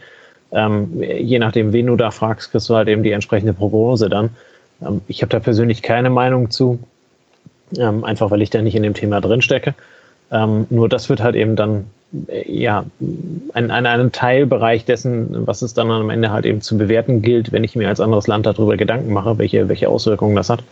Ähm, 0.52 1.02
je 1.02 1.38
nachdem, 1.38 1.72
wen 1.72 1.86
du 1.86 1.96
da 1.96 2.10
fragst, 2.10 2.50
kriegst 2.50 2.68
du 2.68 2.74
halt 2.74 2.88
eben 2.88 3.02
die 3.02 3.12
entsprechende 3.12 3.54
Prognose 3.54 4.10
dann. 4.10 4.30
Ähm, 4.82 5.00
ich 5.08 5.22
habe 5.22 5.30
da 5.30 5.40
persönlich 5.40 5.80
keine 5.80 6.10
Meinung 6.10 6.50
zu, 6.50 6.78
ähm, 7.78 8.04
einfach 8.04 8.30
weil 8.30 8.42
ich 8.42 8.50
da 8.50 8.60
nicht 8.60 8.74
in 8.74 8.82
dem 8.82 8.94
Thema 8.94 9.22
drinstecke. 9.22 9.74
Ähm, 10.30 10.66
nur 10.68 10.90
das 10.90 11.08
wird 11.08 11.22
halt 11.22 11.36
eben 11.36 11.56
dann 11.56 11.86
ja, 12.46 12.84
ein, 13.54 13.70
ein, 13.70 13.86
ein 13.86 14.12
Teilbereich 14.12 14.84
dessen, 14.84 15.46
was 15.46 15.62
es 15.62 15.74
dann 15.74 15.90
am 15.90 16.10
Ende 16.10 16.30
halt 16.30 16.44
eben 16.44 16.60
zu 16.60 16.76
bewerten 16.76 17.22
gilt, 17.22 17.52
wenn 17.52 17.64
ich 17.64 17.74
mir 17.74 17.88
als 17.88 18.00
anderes 18.00 18.26
Land 18.26 18.46
darüber 18.46 18.76
Gedanken 18.76 19.12
mache, 19.12 19.38
welche, 19.38 19.68
welche 19.68 19.88
Auswirkungen 19.88 20.36
das 20.36 20.50
hat 20.50 20.62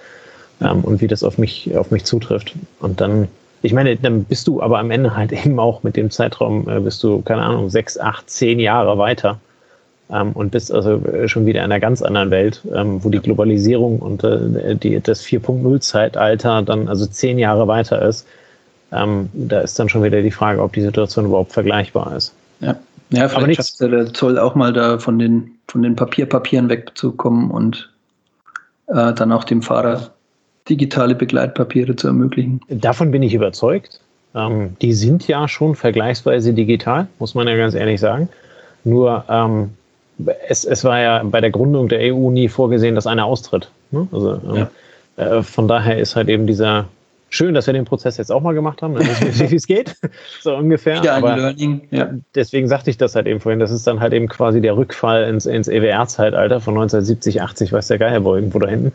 ähm, 0.60 0.82
und 0.82 1.00
wie 1.00 1.06
das 1.06 1.24
auf 1.24 1.38
mich, 1.38 1.76
auf 1.76 1.90
mich 1.90 2.04
zutrifft. 2.04 2.54
Und 2.80 3.00
dann 3.00 3.28
ich 3.62 3.74
meine, 3.74 3.94
dann 3.96 4.24
bist 4.24 4.48
du 4.48 4.62
aber 4.62 4.78
am 4.78 4.90
Ende 4.90 5.16
halt 5.16 5.32
eben 5.44 5.58
auch 5.58 5.82
mit 5.82 5.96
dem 5.96 6.10
Zeitraum, 6.10 6.68
äh, 6.68 6.80
bist 6.80 7.02
du, 7.02 7.22
keine 7.22 7.42
Ahnung, 7.42 7.70
sechs, 7.70 7.98
acht, 7.98 8.30
zehn 8.30 8.58
Jahre 8.58 8.98
weiter 8.98 9.38
ähm, 10.10 10.32
und 10.32 10.50
bist 10.50 10.72
also 10.72 10.96
äh, 11.06 11.28
schon 11.28 11.46
wieder 11.46 11.60
in 11.60 11.66
einer 11.66 11.80
ganz 11.80 12.02
anderen 12.02 12.30
Welt, 12.30 12.62
ähm, 12.74 13.02
wo 13.04 13.10
die 13.10 13.20
Globalisierung 13.20 13.98
und 13.98 14.24
äh, 14.24 14.76
die, 14.76 15.00
das 15.00 15.24
4.0-Zeitalter 15.24 16.62
dann 16.62 16.88
also 16.88 17.06
zehn 17.06 17.38
Jahre 17.38 17.68
weiter 17.68 18.00
ist. 18.02 18.26
Ähm, 18.92 19.28
da 19.32 19.60
ist 19.60 19.78
dann 19.78 19.88
schon 19.88 20.02
wieder 20.02 20.22
die 20.22 20.30
Frage, 20.30 20.62
ob 20.62 20.72
die 20.72 20.82
Situation 20.82 21.26
überhaupt 21.26 21.52
vergleichbar 21.52 22.16
ist. 22.16 22.34
Ja, 22.60 22.76
ja 23.10 23.28
vielleicht 23.28 23.36
Aber 23.36 23.54
schafft 23.54 23.80
der 23.80 24.12
Zoll 24.12 24.38
auch 24.38 24.54
mal 24.54 24.72
da 24.72 24.98
von 24.98 25.18
den, 25.18 25.52
von 25.68 25.82
den 25.82 25.96
Papierpapieren 25.96 26.68
wegzukommen 26.68 27.50
und 27.50 27.90
äh, 28.88 29.12
dann 29.12 29.32
auch 29.32 29.44
dem 29.44 29.62
Fahrer 29.62 30.10
digitale 30.68 31.14
Begleitpapiere 31.14 31.96
zu 31.96 32.08
ermöglichen. 32.08 32.60
Davon 32.68 33.10
bin 33.10 33.22
ich 33.22 33.34
überzeugt. 33.34 34.00
Ähm, 34.34 34.76
die 34.80 34.92
sind 34.92 35.26
ja 35.26 35.48
schon 35.48 35.74
vergleichsweise 35.74 36.52
digital, 36.52 37.08
muss 37.18 37.34
man 37.34 37.48
ja 37.48 37.56
ganz 37.56 37.74
ehrlich 37.74 38.00
sagen. 38.00 38.28
Nur 38.84 39.24
ähm, 39.28 39.70
es, 40.48 40.64
es 40.64 40.84
war 40.84 41.00
ja 41.00 41.22
bei 41.24 41.40
der 41.40 41.50
Gründung 41.50 41.88
der 41.88 42.14
EU 42.14 42.30
nie 42.30 42.48
vorgesehen, 42.48 42.94
dass 42.94 43.06
einer 43.06 43.24
austritt. 43.24 43.70
Ne? 43.90 44.06
Also 44.12 44.34
ähm, 44.34 44.68
ja. 45.16 45.24
äh, 45.38 45.42
von 45.42 45.66
daher 45.66 45.98
ist 45.98 46.16
halt 46.16 46.28
eben 46.28 46.46
dieser 46.46 46.86
schön, 47.30 47.54
dass 47.54 47.66
wir 47.66 47.74
den 47.74 47.84
Prozess 47.86 48.16
jetzt 48.18 48.30
auch 48.30 48.42
mal 48.42 48.52
gemacht 48.52 48.82
haben, 48.82 48.98
wie 48.98 49.56
es 49.56 49.66
geht, 49.66 49.96
so 50.42 50.54
ungefähr. 50.54 51.02
Ja, 51.02 51.14
ein 51.14 51.22
Learning. 51.22 51.88
Ja. 51.90 52.10
Deswegen 52.34 52.68
sagte 52.68 52.90
ich 52.90 52.98
das 52.98 53.14
halt 53.14 53.26
eben 53.26 53.40
vorhin. 53.40 53.60
Das 53.60 53.70
ist 53.70 53.86
dann 53.86 54.00
halt 54.00 54.12
eben 54.12 54.28
quasi 54.28 54.60
der 54.60 54.76
Rückfall 54.76 55.24
ins, 55.24 55.46
ins 55.46 55.68
EWR-Zeitalter 55.68 56.60
von 56.60 56.74
1970, 56.74 57.40
80, 57.40 57.72
weiß 57.72 57.88
der 57.88 57.98
Geier 57.98 58.24
wo 58.24 58.34
irgendwo 58.34 58.58
da 58.58 58.68
hinten. 58.68 58.92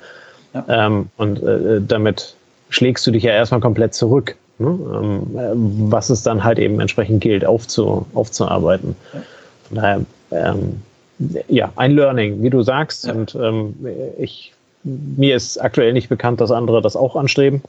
Ja. 0.54 0.65
Ähm, 0.67 1.10
und 1.17 1.41
äh, 1.41 1.82
damit 1.82 2.36
schlägst 2.69 3.08
du 3.08 3.12
dich 3.12 3.24
ja 3.24 3.32
erstmal 3.32 3.62
komplett 3.62 3.93
zurück. 3.93 4.36
Ne? 4.58 4.67
Ähm, 4.67 5.38
äh, 5.38 5.91
was 5.91 6.10
es 6.10 6.24
dann 6.24 6.43
halt 6.43 6.60
eben 6.60 6.80
entsprechend 6.80 7.21
gilt, 7.21 7.45
aufzu, 7.45 8.06
aufzuarbeiten. 8.13 8.95
Ja. 9.13 9.21
Von 9.67 9.76
daher 9.78 10.02
ähm, 10.32 10.82
ja, 11.48 11.71
ein 11.76 11.91
Learning, 11.91 12.41
wie 12.43 12.50
du 12.50 12.62
sagst. 12.62 13.06
Ja. 13.06 13.13
Und 13.13 13.36
ähm, 13.36 13.76
ich, 14.17 14.54
mir 14.84 15.36
ist 15.36 15.58
aktuell 15.58 15.93
nicht 15.93 16.10
bekannt, 16.10 16.41
dass 16.41 16.52
andere 16.52 16.82
das 16.82 16.95
auch 16.95 17.15
anstreben. 17.15 17.62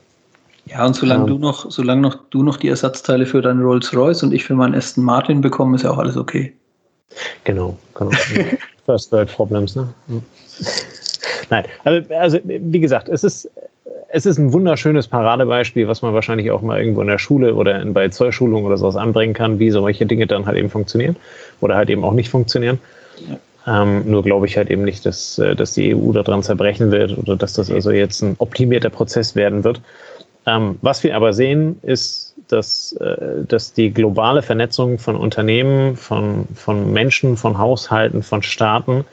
Ja, 0.67 0.85
und 0.85 0.95
solange 0.95 1.21
ähm, 1.21 1.27
du 1.27 1.37
noch, 1.37 1.71
solange 1.71 2.01
noch 2.01 2.15
du 2.29 2.43
noch 2.43 2.57
die 2.57 2.67
Ersatzteile 2.67 3.25
für 3.25 3.41
deinen 3.41 3.61
Rolls 3.61 3.93
Royce 3.95 4.23
und 4.23 4.33
ich 4.33 4.43
für 4.43 4.55
meinen 4.55 4.75
Aston 4.75 5.03
Martin 5.03 5.41
bekomme, 5.41 5.75
ist 5.75 5.83
ja 5.83 5.91
auch 5.91 5.97
alles 5.97 6.17
okay. 6.17 6.53
Genau, 7.43 7.77
genau. 7.95 8.11
First 8.85 9.11
World 9.11 9.31
Problems, 9.31 9.75
ne? 9.75 9.87
Nein, 11.49 11.65
also, 11.83 12.13
also 12.13 12.39
wie 12.43 12.79
gesagt, 12.79 13.09
es 13.09 13.23
ist, 13.23 13.49
es 14.09 14.25
ist 14.25 14.37
ein 14.37 14.53
wunderschönes 14.53 15.07
Paradebeispiel, 15.07 15.87
was 15.87 16.01
man 16.01 16.13
wahrscheinlich 16.13 16.51
auch 16.51 16.61
mal 16.61 16.79
irgendwo 16.79 17.01
in 17.01 17.07
der 17.07 17.17
Schule 17.17 17.55
oder 17.55 17.81
in, 17.81 17.93
bei 17.93 18.09
Zollschulungen 18.09 18.65
oder 18.65 18.77
sowas 18.77 18.95
anbringen 18.95 19.33
kann, 19.33 19.59
wie 19.59 19.71
solche 19.71 20.05
Dinge 20.05 20.27
dann 20.27 20.45
halt 20.45 20.57
eben 20.57 20.69
funktionieren 20.69 21.15
oder 21.61 21.75
halt 21.75 21.89
eben 21.89 22.03
auch 22.03 22.13
nicht 22.13 22.29
funktionieren. 22.29 22.79
Ähm, 23.65 24.09
nur 24.09 24.23
glaube 24.23 24.45
ich 24.45 24.55
halt 24.55 24.69
eben 24.69 24.83
nicht, 24.83 25.05
dass, 25.05 25.37
äh, 25.39 25.55
dass 25.55 25.73
die 25.73 25.93
EU 25.93 26.13
daran 26.13 26.41
zerbrechen 26.41 26.91
wird 26.91 27.17
oder 27.17 27.35
dass 27.35 27.53
das 27.53 27.69
also 27.69 27.91
jetzt 27.91 28.21
ein 28.21 28.35
optimierter 28.39 28.89
Prozess 28.89 29.35
werden 29.35 29.63
wird. 29.65 29.81
Ähm, 30.47 30.79
was 30.81 31.03
wir 31.03 31.15
aber 31.15 31.33
sehen, 31.33 31.77
ist, 31.83 32.33
dass, 32.47 32.93
äh, 32.93 33.43
dass 33.45 33.73
die 33.73 33.93
globale 33.93 34.41
Vernetzung 34.41 34.97
von 34.97 35.17
Unternehmen, 35.17 35.97
von, 35.97 36.47
von 36.55 36.93
Menschen, 36.93 37.35
von 37.35 37.57
Haushalten, 37.57 38.23
von 38.23 38.41
Staaten 38.41 39.03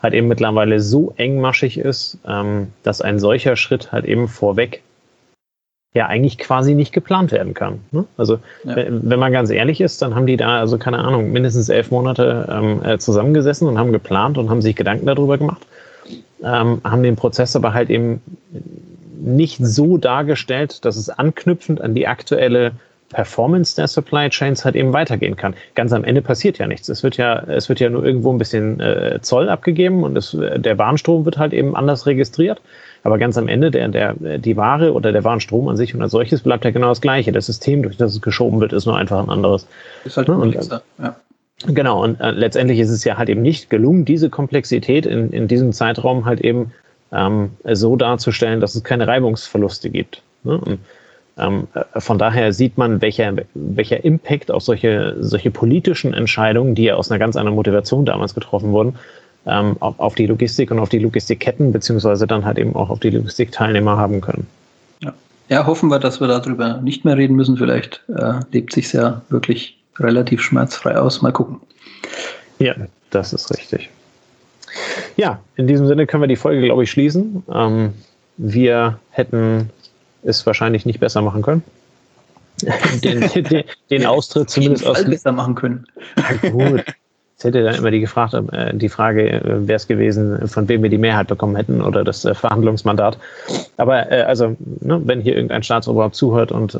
halt 0.00 0.14
eben 0.14 0.28
mittlerweile 0.28 0.78
so 0.78 1.12
engmaschig 1.16 1.78
ist, 1.78 2.18
ähm, 2.26 2.68
dass 2.84 3.00
ein 3.00 3.18
solcher 3.18 3.56
Schritt 3.56 3.90
halt 3.90 4.04
eben 4.04 4.28
vorweg 4.28 4.82
ja 5.92 6.06
eigentlich 6.06 6.38
quasi 6.38 6.74
nicht 6.74 6.92
geplant 6.92 7.32
werden 7.32 7.54
kann. 7.54 7.80
Ne? 7.90 8.04
Also 8.16 8.38
ja. 8.64 8.76
wenn 8.76 9.18
man 9.18 9.32
ganz 9.32 9.50
ehrlich 9.50 9.80
ist, 9.80 10.02
dann 10.02 10.14
haben 10.14 10.26
die 10.26 10.36
da, 10.36 10.60
also 10.60 10.78
keine 10.78 10.98
Ahnung, 10.98 11.32
mindestens 11.32 11.68
elf 11.68 11.90
Monate 11.90 12.46
ähm, 12.48 12.84
äh, 12.84 12.98
zusammengesessen 12.98 13.66
und 13.66 13.78
haben 13.78 13.92
geplant 13.92 14.38
und 14.38 14.50
haben 14.50 14.62
sich 14.62 14.76
Gedanken 14.76 15.06
darüber 15.06 15.38
gemacht, 15.38 15.66
ähm, 16.44 16.82
haben 16.84 17.02
den 17.02 17.16
Prozess 17.16 17.56
aber 17.56 17.72
halt 17.72 17.88
eben 17.88 18.20
nicht 19.18 19.58
so 19.60 19.98
dargestellt, 19.98 20.84
dass 20.84 20.96
es 20.96 21.10
anknüpfend 21.10 21.80
an 21.80 21.94
die 21.94 22.06
aktuelle 22.06 22.72
Performance 23.08 23.76
der 23.76 23.86
Supply 23.86 24.28
Chains 24.30 24.64
halt 24.64 24.74
eben 24.74 24.92
weitergehen 24.92 25.36
kann. 25.36 25.54
Ganz 25.74 25.92
am 25.92 26.04
Ende 26.04 26.22
passiert 26.22 26.58
ja 26.58 26.66
nichts. 26.66 26.88
Es 26.88 27.02
wird 27.02 27.16
ja, 27.16 27.38
es 27.46 27.68
wird 27.68 27.78
ja 27.78 27.88
nur 27.88 28.04
irgendwo 28.04 28.32
ein 28.32 28.38
bisschen 28.38 28.80
äh, 28.80 29.20
Zoll 29.22 29.48
abgegeben 29.48 30.02
und 30.02 30.16
es, 30.16 30.36
der 30.36 30.78
Warenstrom 30.78 31.24
wird 31.24 31.38
halt 31.38 31.52
eben 31.52 31.76
anders 31.76 32.06
registriert. 32.06 32.60
Aber 33.04 33.18
ganz 33.18 33.38
am 33.38 33.46
Ende, 33.46 33.70
der, 33.70 33.88
der, 33.88 34.14
die 34.38 34.56
Ware 34.56 34.92
oder 34.92 35.12
der 35.12 35.22
Warenstrom 35.22 35.68
an 35.68 35.76
sich 35.76 35.94
und 35.94 36.02
als 36.02 36.10
solches 36.10 36.40
bleibt 36.40 36.64
ja 36.64 36.72
genau 36.72 36.88
das 36.88 37.00
Gleiche. 37.00 37.30
Das 37.30 37.46
System, 37.46 37.84
durch 37.84 37.96
das 37.96 38.14
es 38.14 38.20
geschoben 38.20 38.60
wird, 38.60 38.72
ist 38.72 38.86
nur 38.86 38.96
einfach 38.96 39.22
ein 39.22 39.30
anderes. 39.30 39.68
Ist 40.04 40.16
halt 40.16 40.28
ne? 40.28 40.34
komplexer, 40.34 40.82
ja. 40.98 41.14
Genau, 41.66 42.02
und 42.02 42.20
äh, 42.20 42.32
letztendlich 42.32 42.78
ist 42.80 42.90
es 42.90 43.04
ja 43.04 43.16
halt 43.16 43.30
eben 43.30 43.40
nicht 43.40 43.70
gelungen, 43.70 44.04
diese 44.04 44.28
Komplexität 44.28 45.06
in, 45.06 45.30
in 45.30 45.48
diesem 45.48 45.72
Zeitraum 45.72 46.26
halt 46.26 46.42
eben 46.42 46.72
ähm, 47.12 47.50
so 47.64 47.96
darzustellen, 47.96 48.60
dass 48.60 48.74
es 48.74 48.84
keine 48.84 49.06
Reibungsverluste 49.06 49.90
gibt. 49.90 50.22
Ne? 50.44 50.58
Und, 50.58 50.78
ähm, 51.38 51.68
äh, 51.74 52.00
von 52.00 52.18
daher 52.18 52.52
sieht 52.52 52.78
man, 52.78 53.00
welcher, 53.02 53.34
welcher 53.54 54.04
Impact 54.04 54.50
auf 54.50 54.62
solche, 54.62 55.16
solche 55.20 55.50
politischen 55.50 56.14
Entscheidungen, 56.14 56.74
die 56.74 56.84
ja 56.84 56.94
aus 56.94 57.10
einer 57.10 57.18
ganz 57.18 57.36
anderen 57.36 57.56
Motivation 57.56 58.06
damals 58.06 58.34
getroffen 58.34 58.72
wurden, 58.72 58.96
ähm, 59.46 59.76
auf, 59.80 59.98
auf, 60.00 60.14
die 60.14 60.26
Logistik 60.26 60.70
und 60.70 60.78
auf 60.78 60.88
die 60.88 60.98
Logistikketten, 60.98 61.72
beziehungsweise 61.72 62.26
dann 62.26 62.44
halt 62.44 62.58
eben 62.58 62.74
auch 62.74 62.90
auf 62.90 63.00
die 63.00 63.10
Logistikteilnehmer 63.10 63.96
haben 63.96 64.20
können. 64.20 64.46
Ja. 65.00 65.14
ja, 65.48 65.66
hoffen 65.66 65.88
wir, 65.90 65.98
dass 65.98 66.20
wir 66.20 66.26
darüber 66.26 66.80
nicht 66.80 67.04
mehr 67.04 67.16
reden 67.16 67.36
müssen. 67.36 67.56
Vielleicht 67.56 68.02
äh, 68.08 68.40
lebt 68.50 68.72
sich 68.72 68.92
ja 68.92 69.22
wirklich 69.28 69.78
relativ 69.98 70.42
schmerzfrei 70.42 70.96
aus. 70.96 71.22
Mal 71.22 71.32
gucken. 71.32 71.60
Ja, 72.58 72.74
das 73.10 73.32
ist 73.32 73.50
richtig. 73.56 73.90
Ja, 75.16 75.40
in 75.56 75.66
diesem 75.66 75.86
Sinne 75.86 76.06
können 76.06 76.22
wir 76.22 76.28
die 76.28 76.36
Folge, 76.36 76.62
glaube 76.62 76.84
ich, 76.84 76.90
schließen. 76.90 77.42
Ähm, 77.52 77.94
wir 78.36 78.98
hätten 79.10 79.70
es 80.22 80.44
wahrscheinlich 80.46 80.86
nicht 80.86 81.00
besser 81.00 81.22
machen 81.22 81.42
können. 81.42 81.62
den, 83.04 83.20
den, 83.20 83.64
den 83.90 84.06
Austritt 84.06 84.48
zumindest 84.48 84.86
aus. 84.86 85.04
besser 85.04 85.32
machen 85.32 85.54
können. 85.54 85.86
Gut. 86.50 86.84
Jetzt 87.36 87.44
hätte 87.44 87.62
dann 87.64 87.74
immer 87.74 87.90
die, 87.90 88.00
gefragt, 88.00 88.32
äh, 88.32 88.72
die 88.72 88.88
Frage, 88.88 89.30
äh, 89.30 89.68
wäre 89.68 89.76
es 89.76 89.86
gewesen, 89.86 90.48
von 90.48 90.66
wem 90.70 90.82
wir 90.82 90.88
die 90.88 90.96
Mehrheit 90.96 91.26
bekommen 91.26 91.54
hätten 91.54 91.82
oder 91.82 92.02
das 92.02 92.24
äh, 92.24 92.34
Verhandlungsmandat. 92.34 93.18
Aber 93.76 94.06
also, 94.26 94.56
ne, 94.80 95.02
wenn 95.04 95.20
hier 95.20 95.34
irgendein 95.34 95.62
Staatsoberhaupt 95.62 96.14
zuhört 96.14 96.50
und 96.50 96.78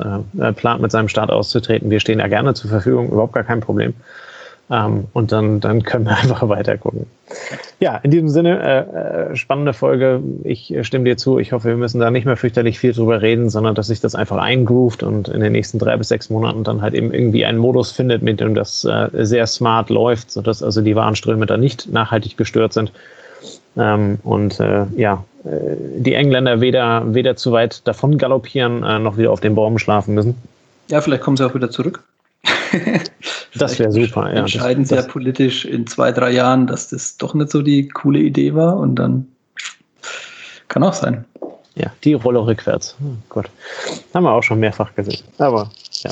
plant, 0.55 0.81
mit 0.81 0.91
seinem 0.91 1.09
Staat 1.09 1.29
auszutreten, 1.29 1.91
wir 1.91 1.99
stehen 1.99 2.17
ja 2.17 2.27
gerne 2.27 2.55
zur 2.55 2.71
Verfügung, 2.71 3.11
überhaupt 3.11 3.33
gar 3.33 3.43
kein 3.43 3.59
Problem. 3.59 3.93
Ähm, 4.69 5.05
und 5.13 5.31
dann, 5.31 5.59
dann 5.59 5.83
können 5.83 6.05
wir 6.05 6.17
einfach 6.17 6.47
weiter 6.49 6.77
gucken. 6.77 7.05
Ja, 7.79 7.97
in 7.97 8.11
diesem 8.11 8.29
Sinne, 8.29 8.61
äh, 8.61 9.31
äh, 9.31 9.35
spannende 9.35 9.73
Folge. 9.73 10.21
Ich 10.43 10.73
äh, 10.73 10.83
stimme 10.83 11.05
dir 11.05 11.17
zu. 11.17 11.39
Ich 11.39 11.51
hoffe, 11.51 11.69
wir 11.69 11.77
müssen 11.77 11.99
da 11.99 12.11
nicht 12.11 12.25
mehr 12.25 12.37
fürchterlich 12.37 12.79
viel 12.79 12.93
drüber 12.93 13.21
reden, 13.21 13.49
sondern 13.49 13.75
dass 13.75 13.87
sich 13.87 13.99
das 13.99 14.15
einfach 14.15 14.37
eingroovt 14.37 15.03
und 15.03 15.29
in 15.29 15.41
den 15.41 15.51
nächsten 15.51 15.79
drei 15.79 15.95
bis 15.95 16.09
sechs 16.09 16.29
Monaten 16.29 16.63
dann 16.63 16.81
halt 16.81 16.93
eben 16.93 17.13
irgendwie 17.13 17.45
einen 17.45 17.57
Modus 17.57 17.91
findet, 17.91 18.23
mit 18.23 18.39
dem 18.39 18.55
das 18.55 18.83
äh, 18.83 19.09
sehr 19.13 19.47
smart 19.47 19.89
läuft, 19.89 20.31
sodass 20.31 20.63
also 20.63 20.81
die 20.81 20.95
Warenströme 20.95 21.45
da 21.45 21.57
nicht 21.57 21.91
nachhaltig 21.91 22.37
gestört 22.37 22.73
sind. 22.73 22.91
Ähm, 23.77 24.19
und 24.23 24.59
äh, 24.59 24.85
ja, 24.95 25.23
äh, 25.45 25.75
die 25.97 26.13
Engländer 26.13 26.59
weder, 26.59 27.13
weder 27.13 27.35
zu 27.35 27.51
weit 27.51 27.87
davon 27.87 28.17
galoppieren, 28.17 28.79
noch 29.03 29.17
wieder 29.17 29.31
auf 29.31 29.39
den 29.39 29.55
Bäumen 29.55 29.79
schlafen 29.79 30.13
müssen. 30.13 30.35
Ja, 30.89 31.01
vielleicht 31.01 31.21
kommen 31.21 31.37
sie 31.37 31.45
auch 31.45 31.53
wieder 31.53 31.69
zurück. 31.69 32.03
Das 33.55 33.79
wäre 33.79 33.91
super. 33.91 34.33
Ja, 34.33 34.41
entscheiden 34.41 34.83
das, 34.83 34.89
sehr 34.89 35.03
politisch 35.03 35.65
in 35.65 35.87
zwei, 35.87 36.11
drei 36.11 36.31
Jahren, 36.31 36.67
dass 36.67 36.89
das 36.89 37.17
doch 37.17 37.33
nicht 37.33 37.49
so 37.49 37.61
die 37.61 37.87
coole 37.87 38.19
Idee 38.19 38.53
war 38.53 38.77
und 38.77 38.95
dann 38.95 39.27
kann 40.67 40.83
auch 40.83 40.93
sein. 40.93 41.25
Ja, 41.75 41.91
die 42.03 42.13
Rolle 42.13 42.45
rückwärts. 42.45 42.95
Oh 43.01 43.15
Gott. 43.29 43.49
Haben 44.13 44.23
wir 44.23 44.31
auch 44.31 44.43
schon 44.43 44.59
mehrfach 44.59 44.93
gesehen. 44.95 45.23
Aber 45.37 45.69
ja. 46.03 46.09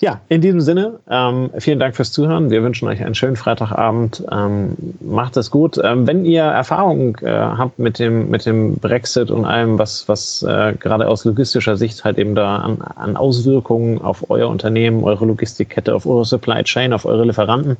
Ja, 0.00 0.22
in 0.30 0.40
diesem 0.40 0.62
Sinne, 0.62 0.98
ähm, 1.10 1.50
vielen 1.58 1.78
Dank 1.78 1.94
fürs 1.94 2.10
Zuhören. 2.10 2.48
Wir 2.48 2.62
wünschen 2.62 2.88
euch 2.88 3.04
einen 3.04 3.14
schönen 3.14 3.36
Freitagabend. 3.36 4.24
Ähm, 4.32 4.74
macht 5.00 5.36
es 5.36 5.50
gut. 5.50 5.78
Ähm, 5.82 6.06
wenn 6.06 6.24
ihr 6.24 6.42
Erfahrungen 6.42 7.16
äh, 7.20 7.30
habt 7.30 7.78
mit 7.78 7.98
dem, 7.98 8.30
mit 8.30 8.46
dem 8.46 8.76
Brexit 8.76 9.30
und 9.30 9.44
allem, 9.44 9.78
was, 9.78 10.08
was 10.08 10.42
äh, 10.42 10.72
gerade 10.72 11.06
aus 11.06 11.26
logistischer 11.26 11.76
Sicht 11.76 12.02
halt 12.02 12.16
eben 12.16 12.34
da 12.34 12.56
an, 12.56 12.78
an 12.80 13.14
Auswirkungen 13.14 14.00
auf 14.00 14.30
euer 14.30 14.48
Unternehmen, 14.48 15.04
eure 15.04 15.26
Logistikkette, 15.26 15.94
auf 15.94 16.06
eure 16.06 16.24
Supply 16.24 16.64
Chain, 16.64 16.94
auf 16.94 17.04
eure 17.04 17.26
Lieferanten 17.26 17.76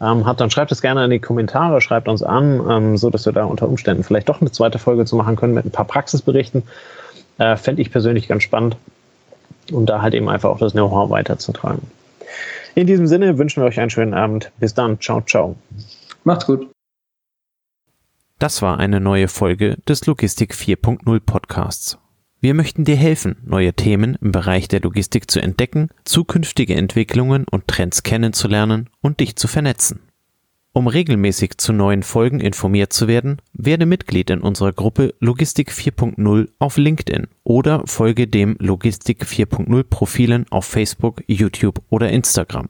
ähm, 0.00 0.24
habt, 0.24 0.40
dann 0.40 0.52
schreibt 0.52 0.70
es 0.70 0.80
gerne 0.80 1.04
in 1.04 1.10
die 1.10 1.18
Kommentare, 1.18 1.80
schreibt 1.80 2.06
uns 2.06 2.22
an, 2.22 2.60
ähm, 2.70 2.96
so 2.96 3.10
dass 3.10 3.26
wir 3.26 3.32
da 3.32 3.44
unter 3.44 3.68
Umständen 3.68 4.04
vielleicht 4.04 4.28
doch 4.28 4.40
eine 4.40 4.52
zweite 4.52 4.78
Folge 4.78 5.04
zu 5.04 5.16
machen 5.16 5.34
können 5.34 5.54
mit 5.54 5.64
ein 5.64 5.72
paar 5.72 5.86
Praxisberichten. 5.86 6.62
Äh, 7.38 7.56
Fände 7.56 7.82
ich 7.82 7.90
persönlich 7.90 8.28
ganz 8.28 8.44
spannend 8.44 8.76
um 9.72 9.86
da 9.86 10.02
halt 10.02 10.14
eben 10.14 10.28
einfach 10.28 10.50
auch 10.50 10.58
das 10.58 10.72
Know-how 10.72 11.10
weiterzutragen. 11.10 11.82
In 12.74 12.86
diesem 12.86 13.06
Sinne 13.06 13.38
wünschen 13.38 13.62
wir 13.62 13.66
euch 13.66 13.80
einen 13.80 13.90
schönen 13.90 14.14
Abend. 14.14 14.52
Bis 14.58 14.74
dann. 14.74 15.00
Ciao, 15.00 15.22
ciao. 15.22 15.56
Macht's 16.24 16.46
gut. 16.46 16.70
Das 18.38 18.60
war 18.60 18.78
eine 18.78 19.00
neue 19.00 19.28
Folge 19.28 19.78
des 19.88 20.04
Logistik 20.04 20.52
4.0 20.52 21.20
Podcasts. 21.20 21.98
Wir 22.38 22.52
möchten 22.52 22.84
dir 22.84 22.96
helfen, 22.96 23.38
neue 23.46 23.72
Themen 23.72 24.18
im 24.20 24.30
Bereich 24.30 24.68
der 24.68 24.80
Logistik 24.80 25.30
zu 25.30 25.40
entdecken, 25.40 25.88
zukünftige 26.04 26.74
Entwicklungen 26.74 27.46
und 27.50 27.66
Trends 27.66 28.02
kennenzulernen 28.02 28.90
und 29.00 29.20
dich 29.20 29.36
zu 29.36 29.48
vernetzen. 29.48 30.00
Um 30.76 30.88
regelmäßig 30.88 31.56
zu 31.56 31.72
neuen 31.72 32.02
Folgen 32.02 32.38
informiert 32.38 32.92
zu 32.92 33.08
werden, 33.08 33.40
werde 33.54 33.86
Mitglied 33.86 34.28
in 34.28 34.42
unserer 34.42 34.74
Gruppe 34.74 35.14
Logistik 35.20 35.70
4.0 35.70 36.50
auf 36.58 36.76
LinkedIn 36.76 37.28
oder 37.44 37.86
folge 37.86 38.26
dem 38.28 38.56
Logistik 38.58 39.24
4.0 39.24 39.84
Profilen 39.84 40.44
auf 40.50 40.66
Facebook, 40.66 41.22
YouTube 41.26 41.80
oder 41.88 42.10
Instagram. 42.10 42.68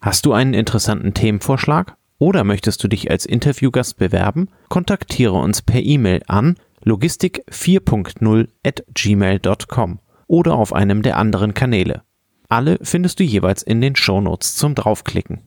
Hast 0.00 0.26
du 0.26 0.32
einen 0.32 0.54
interessanten 0.54 1.12
Themenvorschlag 1.12 1.96
oder 2.18 2.44
möchtest 2.44 2.84
du 2.84 2.86
dich 2.86 3.10
als 3.10 3.26
Interviewgast 3.26 3.96
bewerben? 3.96 4.46
Kontaktiere 4.68 5.34
uns 5.34 5.60
per 5.60 5.82
E-Mail 5.82 6.22
an 6.28 6.54
logistik 6.84 7.42
4.0 7.50 8.46
at 8.64 8.84
gmail.com 8.94 9.98
oder 10.28 10.54
auf 10.54 10.72
einem 10.72 11.02
der 11.02 11.16
anderen 11.16 11.54
Kanäle. 11.54 12.02
Alle 12.48 12.78
findest 12.82 13.18
du 13.18 13.24
jeweils 13.24 13.64
in 13.64 13.80
den 13.80 13.96
Shownotes 13.96 14.54
zum 14.54 14.76
draufklicken. 14.76 15.40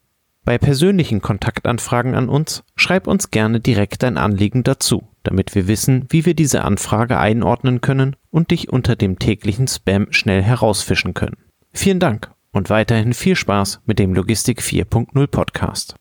Bei 0.45 0.57
persönlichen 0.57 1.21
Kontaktanfragen 1.21 2.15
an 2.15 2.27
uns 2.27 2.63
schreib 2.75 3.07
uns 3.07 3.31
gerne 3.31 3.61
direkt 3.61 4.03
dein 4.03 4.17
Anliegen 4.17 4.63
dazu, 4.63 5.07
damit 5.23 5.55
wir 5.55 5.67
wissen, 5.67 6.05
wie 6.09 6.25
wir 6.25 6.33
diese 6.33 6.65
Anfrage 6.65 7.17
einordnen 7.17 7.79
können 7.79 8.17
und 8.29 8.51
dich 8.51 8.67
unter 8.67 8.97
dem 8.97 9.19
täglichen 9.19 9.69
Spam 9.69 10.07
schnell 10.11 10.41
herausfischen 10.43 11.13
können. 11.13 11.37
Vielen 11.71 12.01
Dank 12.01 12.29
und 12.51 12.69
weiterhin 12.69 13.13
viel 13.13 13.37
Spaß 13.37 13.81
mit 13.85 13.99
dem 13.99 14.13
Logistik 14.13 14.61
4.0 14.61 15.27
Podcast. 15.27 15.95